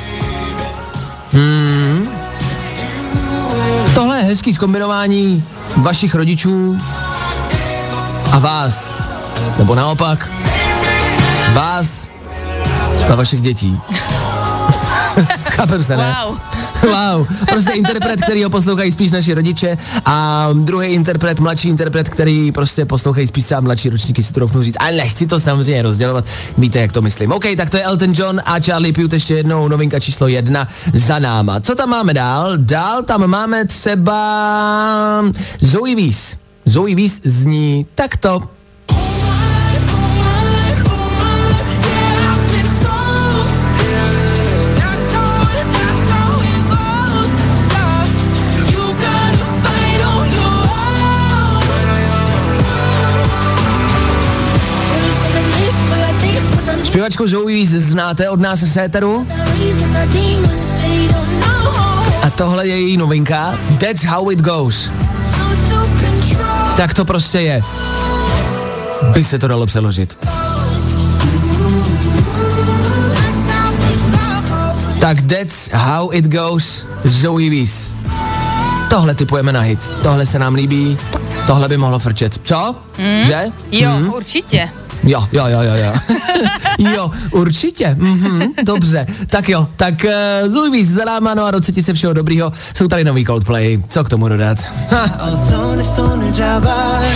Hmm. 1.33 2.09
Tohle 3.95 4.17
je 4.17 4.23
hezký 4.23 4.55
zkombinování 4.55 5.45
vašich 5.77 6.15
rodičů 6.15 6.81
a 8.33 8.39
vás. 8.39 8.99
Nebo 9.59 9.75
naopak, 9.75 10.33
vás 11.53 12.09
a 13.13 13.15
vašich 13.15 13.41
dětí. 13.41 13.81
Chápem 15.49 15.83
se, 15.83 15.97
ne? 15.97 16.17
Wow. 16.27 16.54
Wow, 16.85 17.27
prostě 17.49 17.73
interpret, 17.73 18.21
který 18.21 18.45
ho 18.45 18.51
poslouchají 18.51 18.93
spíš 18.93 19.11
naši 19.13 19.35
rodiče 19.35 19.79
a 20.05 20.49
druhý 20.53 20.89
interpret, 20.89 21.41
mladší 21.41 21.69
interpret, 21.69 22.09
který 22.09 22.53
prostě 22.53 22.85
poslouchají 22.85 23.27
spíš 23.27 23.45
třeba 23.45 23.61
mladší 23.61 23.91
ročníky, 23.91 24.23
si 24.23 24.33
to 24.33 24.41
doufnu 24.41 24.63
říct. 24.63 24.77
Ale 24.81 24.93
nechci 24.93 25.27
to 25.27 25.41
samozřejmě 25.41 25.83
rozdělovat, 25.83 26.25
víte, 26.59 26.79
jak 26.79 26.93
to 26.93 27.03
myslím. 27.03 27.33
OK, 27.33 27.45
tak 27.57 27.71
to 27.71 27.77
je 27.77 27.83
Elton 27.83 28.13
John 28.17 28.41
a 28.45 28.61
Charlie 28.61 28.93
Pute 28.93 29.17
ještě 29.17 29.35
jednou 29.35 29.69
novinka 29.69 30.01
číslo 30.01 30.29
jedna 30.29 30.69
za 30.95 31.19
náma. 31.19 31.61
Co 31.61 31.75
tam 31.75 31.89
máme 31.89 32.15
dál? 32.15 32.53
Dál 32.57 33.03
tam 33.03 33.27
máme 33.27 33.65
třeba 33.65 35.25
Zoe 35.61 35.97
Weiss. 35.97 36.37
Zoe 36.67 36.95
Weiss 36.95 37.21
zní 37.25 37.87
takto. 37.95 38.43
Zpěvačku 56.95 57.27
Zoe 57.27 57.67
znáte 57.67 58.29
od 58.31 58.41
nás 58.41 58.59
z 58.59 58.77
éteru? 58.77 59.27
A 62.23 62.31
tohle 62.31 62.67
je 62.69 62.81
její 62.81 62.97
novinka. 62.97 63.59
That's 63.79 64.05
how 64.05 64.31
it 64.31 64.39
goes. 64.41 64.91
Tak 66.77 66.95
to 66.95 67.05
prostě 67.05 67.41
je. 67.41 67.63
By 69.13 69.25
se 69.25 69.39
to 69.39 69.49
dalo 69.49 69.67
přeložit. 69.67 70.19
Tak 75.01 75.23
that's 75.23 75.71
how 75.73 76.13
it 76.13 76.25
goes 76.29 76.87
Zoe 77.05 77.51
Weiss. 77.51 77.93
Tohle 78.91 79.15
typujeme 79.15 79.53
na 79.53 79.61
hit. 79.61 79.81
Tohle 80.03 80.27
se 80.27 80.39
nám 80.39 80.55
líbí. 80.55 80.99
Tohle 81.47 81.69
by 81.69 81.77
mohlo 81.77 81.99
frčet. 81.99 82.41
Co? 82.45 82.75
Mm. 82.99 83.25
Že? 83.25 83.45
Jo, 83.73 83.91
Mm. 83.99 84.13
určitě. 84.15 84.69
Jo, 85.07 85.29
jo, 85.33 85.45
jo, 85.47 85.61
jo, 85.63 85.75
jo. 85.75 85.93
jo, 86.95 87.11
určitě. 87.31 87.97
Mhm, 87.99 88.43
dobře. 88.63 89.07
Tak 89.27 89.49
jo, 89.49 89.69
tak 89.77 89.95
uh, 90.05 90.49
Zoe 90.49 90.71
Weiss 90.71 90.89
za 90.91 91.05
náma, 91.05 91.35
no 91.35 91.45
a 91.45 91.51
doceti 91.51 91.83
se 91.83 91.95
všeho 91.95 92.13
dobrýho. 92.13 92.53
Jsou 92.77 92.89
tady 92.89 93.05
nový 93.05 93.25
Coldplay. 93.25 93.83
Co 93.89 94.05
k 94.05 94.09
tomu 94.09 94.29
dodat? 94.29 94.59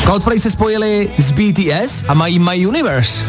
Coldplay 0.06 0.38
se 0.38 0.50
spojili 0.50 1.10
s 1.18 1.30
BTS 1.30 2.04
a 2.08 2.14
mají 2.14 2.38
My 2.38 2.66
Universe. 2.66 3.24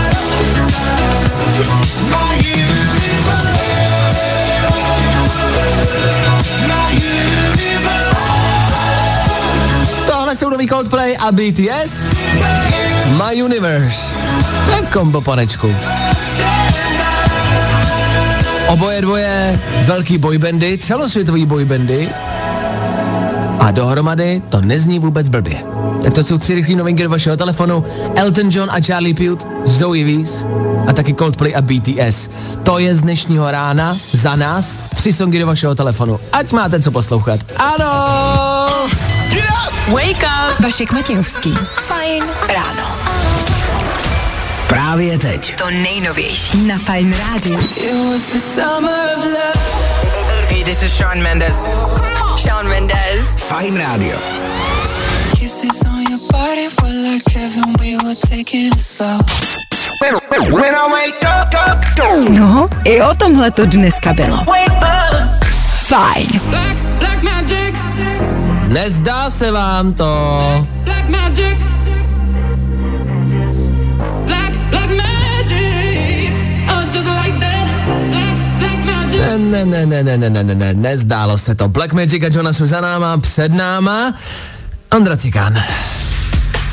nový 10.54 10.68
Coldplay 10.68 11.16
a 11.18 11.32
BTS. 11.32 12.06
My 13.18 13.42
Universe. 13.42 14.14
To 14.66 14.70
je 14.70 14.82
kombo, 14.92 15.20
panečku. 15.20 15.74
Oboje 18.68 19.00
dvoje 19.00 19.60
velký 19.84 20.18
boybandy, 20.18 20.78
celosvětový 20.78 21.46
boybandy. 21.46 22.08
A 23.58 23.70
dohromady 23.70 24.42
to 24.48 24.60
nezní 24.60 24.98
vůbec 24.98 25.28
blbě. 25.28 25.58
Tak 26.02 26.14
to 26.14 26.24
jsou 26.24 26.38
tři 26.38 26.54
rychlé 26.54 26.76
novinky 26.76 27.02
do 27.02 27.10
vašeho 27.10 27.36
telefonu. 27.36 27.84
Elton 28.14 28.50
John 28.50 28.70
a 28.70 28.80
Charlie 28.80 29.14
Puth, 29.14 29.46
Zoe 29.64 30.04
Weiss 30.04 30.44
a 30.88 30.92
taky 30.92 31.14
Coldplay 31.14 31.54
a 31.56 31.60
BTS. 31.60 32.30
To 32.62 32.78
je 32.78 32.96
z 32.96 33.02
dnešního 33.02 33.50
rána 33.50 33.96
za 34.12 34.36
nás 34.36 34.82
tři 34.94 35.12
songy 35.12 35.38
do 35.38 35.46
vašeho 35.46 35.74
telefonu. 35.74 36.20
Ať 36.32 36.52
máte 36.52 36.80
co 36.80 36.90
poslouchat. 36.90 37.40
Ano! 37.56 38.68
Wake 39.92 40.24
up! 40.24 40.60
Vašek 40.60 40.92
Matějovský. 40.92 41.58
Fajn 41.76 42.24
ráno. 42.54 42.82
Právě 44.68 45.18
teď. 45.18 45.56
To 45.56 45.70
nejnovější 45.70 46.66
na 46.66 46.78
Fajn 46.78 47.14
rádiu. 47.28 47.56
Hey, 50.48 50.64
this 50.64 50.82
is 50.82 50.96
Sean 50.96 51.22
Mendes. 51.22 51.62
Sean 52.36 52.68
Mendes. 52.68 53.26
Fajn 53.38 53.76
rádio. 53.78 54.18
Kisses 55.38 55.82
on 55.82 56.02
your 56.10 56.20
body 56.32 56.68
were 56.82 57.12
like 57.12 57.30
heaven, 57.38 57.72
we 57.80 57.96
were 58.04 58.16
taking 58.30 58.72
it 58.72 58.80
slow. 58.80 59.18
When 60.50 60.74
I 60.74 60.92
wake 60.92 61.24
up, 61.40 61.54
up, 61.70 61.84
go. 61.96 62.32
No, 62.32 62.68
i 62.84 63.02
o 63.02 63.14
tomhle 63.14 63.50
to 63.50 63.66
dneska 63.66 64.12
bylo. 64.12 64.38
Fajn. 65.78 66.40
Nezdá 68.74 69.30
se 69.30 69.50
vám 69.50 69.94
to. 69.94 70.66
Ne, 79.38 79.64
ne, 79.64 79.86
ne, 79.86 80.02
ne, 80.02 80.18
ne, 80.18 80.30
ne, 80.30 80.44
ne, 80.44 80.54
ne, 80.54 80.74
nezdálo 80.74 81.38
se 81.38 81.54
to. 81.54 81.68
Black 81.68 81.92
Magic 81.92 82.22
a 82.22 82.28
Jonas 82.32 82.60
už 82.60 82.68
za 82.68 82.80
náma, 82.80 83.18
před 83.18 83.52
náma. 83.52 84.14
Ondra 84.90 85.16
Cikán. 85.16 85.54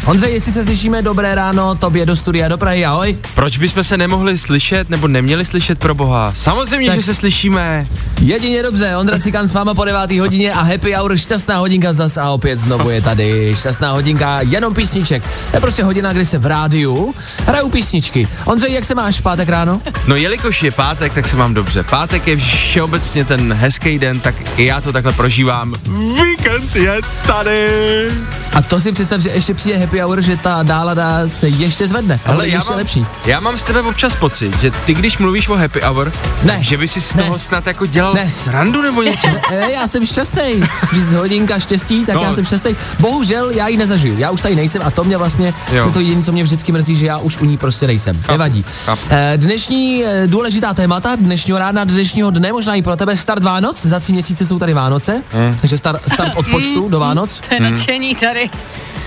Ondřej, 0.05 0.33
jestli 0.33 0.51
se 0.51 0.65
slyšíme, 0.65 1.01
dobré 1.01 1.35
ráno, 1.35 1.75
tobě 1.75 2.05
do 2.05 2.15
studia 2.15 2.47
do 2.47 2.57
Prahy, 2.57 2.85
ahoj. 2.85 3.17
Proč 3.35 3.57
bychom 3.57 3.83
se 3.83 3.97
nemohli 3.97 4.37
slyšet, 4.37 4.89
nebo 4.89 5.07
neměli 5.07 5.45
slyšet 5.45 5.79
pro 5.79 5.95
boha? 5.95 6.33
Samozřejmě, 6.35 6.89
tak. 6.89 6.99
že 6.99 7.05
se 7.05 7.13
slyšíme. 7.13 7.87
Jedině 8.21 8.63
dobře, 8.63 8.97
Ondra 8.97 9.19
Cikán 9.19 9.49
s 9.49 9.53
váma 9.53 9.73
po 9.73 9.85
9. 9.85 10.11
hodině 10.11 10.53
a 10.53 10.61
happy 10.61 10.93
hour, 10.93 11.17
šťastná 11.17 11.57
hodinka 11.57 11.93
zas 11.93 12.17
a 12.17 12.29
opět 12.29 12.59
znovu 12.59 12.89
je 12.89 13.01
tady. 13.01 13.55
Šťastná 13.55 13.91
hodinka, 13.91 14.41
jenom 14.41 14.73
písniček. 14.73 15.23
To 15.23 15.57
je 15.57 15.61
prostě 15.61 15.83
hodina, 15.83 16.13
kdy 16.13 16.25
se 16.25 16.37
v 16.37 16.45
rádiu 16.45 17.15
hrajou 17.45 17.69
písničky. 17.69 18.27
Ondřej, 18.45 18.73
jak 18.73 18.85
se 18.85 18.95
máš 18.95 19.19
v 19.19 19.21
pátek 19.21 19.49
ráno? 19.49 19.81
No 20.07 20.15
jelikož 20.15 20.63
je 20.63 20.71
pátek, 20.71 21.13
tak 21.13 21.27
se 21.27 21.35
mám 21.35 21.53
dobře. 21.53 21.83
Pátek 21.83 22.27
je 22.27 22.37
všeobecně 22.37 23.25
ten 23.25 23.53
hezký 23.53 23.99
den, 23.99 24.19
tak 24.19 24.35
i 24.57 24.65
já 24.65 24.81
to 24.81 24.91
takhle 24.91 25.13
prožívám. 25.13 25.73
Víkend 26.23 26.75
je 26.75 27.01
tady. 27.27 27.71
A 28.53 28.61
to 28.61 28.79
si 28.79 28.91
představ, 28.91 29.21
že 29.21 29.29
ještě 29.29 29.53
přijde 29.53 29.77
happy 29.77 29.99
hour, 29.99 30.21
že 30.21 30.37
ta 30.37 30.63
nálada 30.63 31.27
se 31.27 31.47
ještě 31.47 31.87
zvedne. 31.87 32.19
Ale 32.25 32.47
já 32.49 32.55
ještě 32.55 32.69
mám, 32.69 32.77
lepší. 32.77 33.05
já 33.25 33.39
mám 33.39 33.57
s 33.57 33.65
tebe 33.65 33.81
občas 33.81 34.15
pocit, 34.15 34.61
že 34.61 34.71
ty 34.71 34.93
když 34.93 35.17
mluvíš 35.17 35.47
o 35.49 35.55
happy 35.55 35.81
hour, 35.81 36.11
ne, 36.43 36.57
že 36.63 36.77
by 36.77 36.87
si 36.87 37.01
z 37.01 37.13
ne, 37.15 37.23
toho 37.23 37.39
snad 37.39 37.67
jako 37.67 37.85
dělal 37.85 38.13
ne. 38.13 38.29
srandu 38.29 38.81
nebo 38.81 39.01
něco. 39.11 39.27
Ne, 39.51 39.71
já 39.71 39.87
jsem 39.87 40.05
šťastný. 40.05 40.63
Že 40.93 41.17
hodinka 41.17 41.59
štěstí, 41.59 42.05
tak 42.05 42.15
No. 42.15 42.21
já 42.23 42.35
jsem 42.35 42.45
šťastný. 42.45 42.75
Bohužel 42.99 43.49
já 43.49 43.67
ji 43.67 43.77
nezažiju. 43.77 44.17
Já 44.17 44.31
už 44.31 44.41
tady 44.41 44.55
nejsem 44.55 44.81
a 44.85 44.91
to 44.91 45.03
mě 45.03 45.17
vlastně, 45.17 45.53
Jo. 45.71 45.89
to 45.91 45.99
je 45.99 46.05
jediné, 46.05 46.23
co 46.23 46.31
mě 46.31 46.43
vždycky 46.43 46.71
mrzí, 46.71 46.95
že 46.95 47.05
já 47.05 47.17
už 47.17 47.37
u 47.37 47.45
ní 47.45 47.57
prostě 47.57 47.87
nejsem. 47.87 48.21
Nevadí. 48.27 48.65
chápu. 48.85 49.01
Eh, 49.09 49.33
Dnešní 49.37 50.03
eh, 50.05 50.23
důležitá 50.27 50.73
témata, 50.73 51.15
dnešního 51.15 51.59
rána, 51.59 51.83
dnešního 51.83 52.31
dne, 52.31 52.51
možná 52.51 52.75
i 52.75 52.81
pro 52.81 52.95
tebe, 52.95 53.15
start 53.17 53.43
Vánoc. 53.43 53.85
Za 53.85 53.99
tři 53.99 54.13
měsíce 54.13 54.45
jsou 54.45 54.59
tady 54.59 54.73
Vánoce, 54.73 55.23
Mm. 55.33 55.57
takže 55.61 55.77
start, 55.77 56.01
start 56.13 56.31
od 56.35 56.47
počtu 56.51 56.89
do 56.89 56.99
Vánoc. 57.05 57.41
To 57.49 57.53
je 57.55 57.59
nadšení 57.59 58.15
tady. 58.15 58.40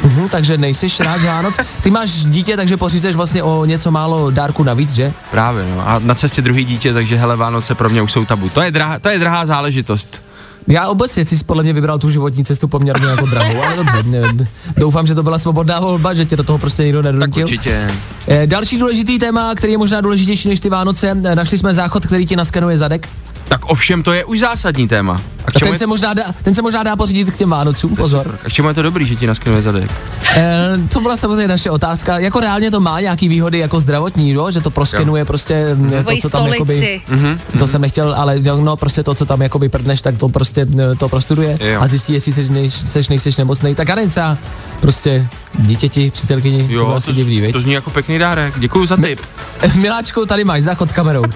Mhm, 0.03 0.29
takže 0.29 0.59
nejsiš 0.59 1.01
rád 1.01 1.21
z 1.21 1.25
Vánoc. 1.25 1.57
Ty 1.83 1.91
máš 1.91 2.11
dítě, 2.11 2.57
takže 2.57 2.77
pořízeš 2.77 3.15
vlastně 3.17 3.43
o 3.43 3.65
něco 3.65 3.91
málo 3.91 4.31
dárku 4.31 4.63
navíc, 4.63 4.91
že? 4.93 5.13
Právě, 5.31 5.67
no. 5.71 5.89
A 5.89 5.99
na 5.99 6.15
cestě 6.15 6.43
druhý 6.43 6.65
dítě, 6.65 6.93
takže 6.95 7.17
hele, 7.17 7.37
Vánoce 7.37 7.75
pro 7.75 7.91
mě 7.91 8.03
už 8.03 8.13
jsou 8.13 8.25
tabu. 8.25 8.49
To 8.49 8.63
je, 8.63 8.71
drahá, 8.71 8.99
to 8.99 9.09
je 9.09 9.19
drahá 9.19 9.47
záležitost. 9.47 10.21
Já 10.69 10.89
obecně 10.89 11.25
jsi 11.25 11.45
podle 11.45 11.63
mě 11.63 11.73
vybral 11.73 11.99
tu 11.99 12.11
životní 12.11 12.45
cestu 12.45 12.69
poměrně 12.69 13.07
jako 13.07 13.27
drahou, 13.27 13.63
ale 13.63 13.77
dobře. 13.77 14.03
ne- 14.03 14.49
Doufám, 14.77 15.07
že 15.07 15.15
to 15.15 15.23
byla 15.23 15.39
svobodná 15.39 15.81
volba, 15.81 16.15
že 16.15 16.25
tě 16.25 16.37
do 16.37 16.43
toho 16.45 16.59
prostě 16.59 16.83
nikdo 16.85 17.03
nedonutil. 17.03 17.43
Určitě. 17.45 17.91
Eh, 18.29 18.47
Další 18.47 18.79
důležitý 18.79 19.19
téma, 19.19 19.55
který 19.55 19.73
je 19.73 19.79
možná 19.79 20.01
důležitější 20.01 20.49
než 20.49 20.61
ty 20.61 20.69
Vánoce, 20.71 21.11
eh, 21.25 21.35
našli 21.37 21.59
jsme 21.59 21.75
záchod, 21.75 22.07
který 22.07 22.27
ti 22.27 22.37
naskenuje 22.37 22.79
zadek. 22.79 23.09
Tak 23.49 23.71
ovšem, 23.71 24.03
to 24.03 24.13
je 24.13 24.25
už 24.25 24.41
zásadní 24.41 24.89
téma. 24.89 25.23
A 25.45 25.49
A 25.57 25.61
ten 25.61 25.73
je, 25.73 25.79
se, 25.79 25.87
možná 25.87 26.15
dá, 26.15 26.23
ten 26.43 26.55
se 26.55 26.63
možná 26.63 26.83
dá 26.83 26.97
pořídit 26.97 27.31
k 27.31 27.37
těm 27.37 27.51
Vánocům, 27.51 27.97
pozor. 27.97 28.39
a 28.45 28.49
k 28.49 28.53
čemu 28.53 28.69
je 28.69 28.75
to 28.75 28.83
dobrý, 28.83 29.07
že 29.07 29.17
ti 29.17 29.27
naskenuje 29.27 29.63
zadek? 29.63 29.91
Eh, 30.37 30.79
to 30.93 31.01
byla 31.01 31.17
samozřejmě 31.17 31.49
naše 31.49 31.71
otázka. 31.71 32.19
Jako 32.19 32.41
reálně 32.41 32.71
to 32.71 32.81
má 32.81 33.01
nějaký 33.01 33.29
výhody 33.29 33.59
jako 33.59 33.81
zdravotní, 33.81 34.31
jo? 34.31 34.51
že 34.51 34.61
to 34.61 34.71
proskenuje 34.71 35.25
prostě 35.25 35.75
mm, 35.75 35.91
to, 36.05 36.17
co 36.21 36.31
tam 36.31 36.47
jakoby... 36.47 37.03
Mhm. 37.09 37.41
To 37.59 37.67
jsem 37.67 37.81
nechtěl, 37.81 38.15
ale 38.15 38.37
jo, 38.43 38.57
no 38.57 38.77
prostě 38.77 39.03
to, 39.03 39.15
co 39.15 39.27
tam 39.27 39.43
jakoby 39.43 39.69
prdneš, 39.69 40.01
tak 40.01 40.19
to 40.19 40.29
prostě 40.29 40.67
eh, 40.79 40.95
to 40.97 41.09
prostuduje 41.09 41.59
Jo. 41.61 41.81
a 41.81 41.87
zjistí, 41.87 42.13
jestli 42.13 42.33
seš, 42.33 42.75
seš 42.75 43.09
nejseš 43.09 43.37
nemocný. 43.37 43.75
Tak 43.75 43.89
já 43.89 43.95
nevím, 43.95 44.11
třeba 44.11 44.39
prostě 44.81 45.29
dítěti, 45.59 46.11
přítelkyni, 46.11 46.63
to 46.63 46.69
bylo 46.69 46.97
asi 46.97 47.13
divný, 47.13 47.53
to 47.53 47.59
zní 47.59 47.73
jako 47.73 47.91
pěkný 47.91 48.19
dárek. 48.19 48.59
Děkuji 48.59 48.87
za 48.87 48.97
tip. 48.97 49.21
Miláčku, 49.77 50.27
tady 50.27 50.45
máš 50.45 50.63
záchod 50.63 50.89
s 50.89 50.93
kamerou. 50.93 51.25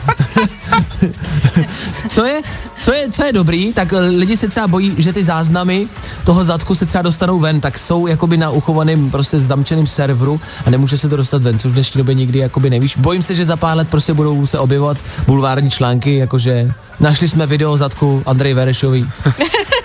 co, 2.08 2.24
je, 2.24 2.42
co, 2.78 2.92
je, 2.92 3.08
co 3.10 3.24
je 3.24 3.32
dobrý, 3.32 3.72
tak 3.72 3.92
eh, 3.92 3.98
lidi 3.98 4.36
se 4.36 4.48
třeba 4.48 4.68
bojí, 4.68 4.94
že 4.98 5.12
ty 5.12 5.24
záznamy 5.24 5.88
toho 6.24 6.44
zadku 6.44 6.74
se 6.74 6.86
třeba 6.86 7.02
dostanou 7.02 7.38
ven, 7.38 7.60
tak 7.60 7.78
jsou 7.78 8.06
jakoby 8.06 8.36
na 8.36 8.50
uchovaném 8.50 9.10
prostě 9.10 9.40
zamčeném 9.40 9.86
serveru 9.86 10.40
a 10.66 10.70
nemůže 10.70 10.98
se 10.98 11.08
to 11.08 11.16
dostat 11.16 11.42
ven, 11.42 11.58
což 11.58 11.70
v 11.70 11.74
dnešní 11.74 11.98
době 11.98 12.14
nikdy 12.14 12.38
jakoby 12.38 12.70
nevíš. 12.70 12.96
Bojím 12.96 13.22
se, 13.22 13.34
že 13.34 13.44
za 13.44 13.56
pár 13.56 13.76
let 13.76 13.88
prostě 13.88 14.14
budou 14.14 14.46
se 14.46 14.58
objevovat 14.58 14.98
bulvární 15.26 15.70
články, 15.70 16.16
jakože 16.16 16.72
našli 17.00 17.28
jsme 17.28 17.46
video 17.46 17.76
zadku 17.76 18.22
Andrej 18.26 18.54
Verešový. 18.54 19.10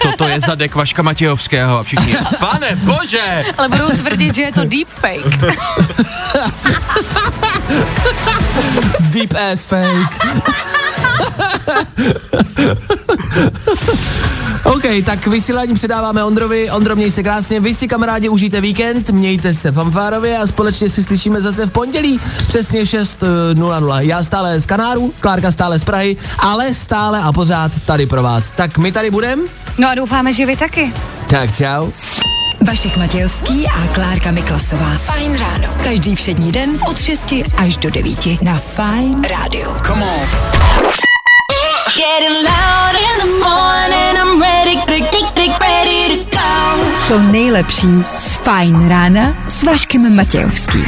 Toto 0.03 0.27
je 0.27 0.39
zadek 0.39 0.75
Vaška 0.75 1.01
Matějovského 1.01 1.79
a 1.79 1.83
všichni. 1.83 2.15
Pane 2.39 2.75
bože! 2.75 3.43
Ale 3.57 3.69
budou 3.69 3.89
tvrdit, 4.23 4.35
že 4.35 4.41
je 4.41 4.51
to 4.51 4.65
deepfake. 4.65 5.37
Deep 9.09 9.33
ass 9.51 9.63
fake. 9.63 10.25
OK, 14.63 14.83
tak 15.05 15.27
vysílání 15.27 15.73
předáváme 15.73 16.23
Ondrovi. 16.23 16.71
Ondro, 16.71 16.95
měj 16.95 17.11
se 17.11 17.23
krásně. 17.23 17.59
Vy 17.59 17.73
si 17.73 17.87
kamarádi 17.87 18.29
užijte 18.29 18.61
víkend, 18.61 19.09
mějte 19.09 19.53
se 19.53 19.71
fanfárově 19.71 20.37
a 20.37 20.47
společně 20.47 20.89
si 20.89 21.03
slyšíme 21.03 21.41
zase 21.41 21.65
v 21.65 21.71
pondělí 21.71 22.19
přesně 22.47 22.83
6.00. 22.83 23.99
Já 23.99 24.23
stále 24.23 24.59
z 24.59 24.65
Kanáru, 24.65 25.13
Klárka 25.19 25.51
stále 25.51 25.79
z 25.79 25.83
Prahy, 25.83 26.17
ale 26.39 26.73
stále 26.73 27.19
a 27.19 27.31
pořád 27.31 27.71
tady 27.85 28.05
pro 28.05 28.23
vás. 28.23 28.51
Tak 28.51 28.77
my 28.77 28.91
tady 28.91 29.11
budem. 29.11 29.41
No 29.77 29.89
a 29.89 29.95
doufáme, 29.95 30.33
že 30.33 30.45
vy 30.45 30.57
taky. 30.57 30.93
Tak 31.27 31.55
čau. 31.55 31.91
Vašek 32.67 32.97
Matějovský 32.97 33.67
a 33.67 33.87
Klárka 33.87 34.31
Miklasová. 34.31 34.97
Fajn 34.97 35.39
ráno. 35.39 35.67
Každý 35.83 36.15
všední 36.15 36.51
den 36.51 36.79
od 36.89 37.01
6 37.01 37.33
až 37.57 37.77
do 37.77 37.89
9 37.89 38.41
na 38.41 38.57
Fajn 38.57 39.23
rádiu. 39.23 39.71
Come 39.87 40.05
on. 40.05 40.27
Getting 41.95 42.37
loud 42.43 42.95
in 42.95 43.19
the 43.19 43.45
morning, 43.45 44.17
I'm 44.17 44.41
ready, 44.41 44.75
ready, 44.87 45.53
ready 45.61 46.15
to 46.15 46.37
go. 46.37 46.83
To 47.07 47.19
nejlepší 47.19 47.87
z 48.17 48.35
Fajn 48.35 48.89
rána 48.89 49.35
s 49.47 49.63
Vaškem 49.63 50.15
Matějovským. 50.15 50.85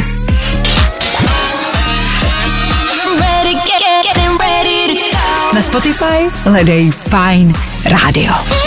Ready, 3.19 3.53
get, 3.53 4.05
getting 4.15 4.39
ready 4.39 4.87
to 4.87 5.17
go. 5.17 5.55
Na 5.55 5.61
Spotify 5.61 6.29
hledej 6.43 6.91
Fajn 6.91 7.53
rádio. 7.85 8.64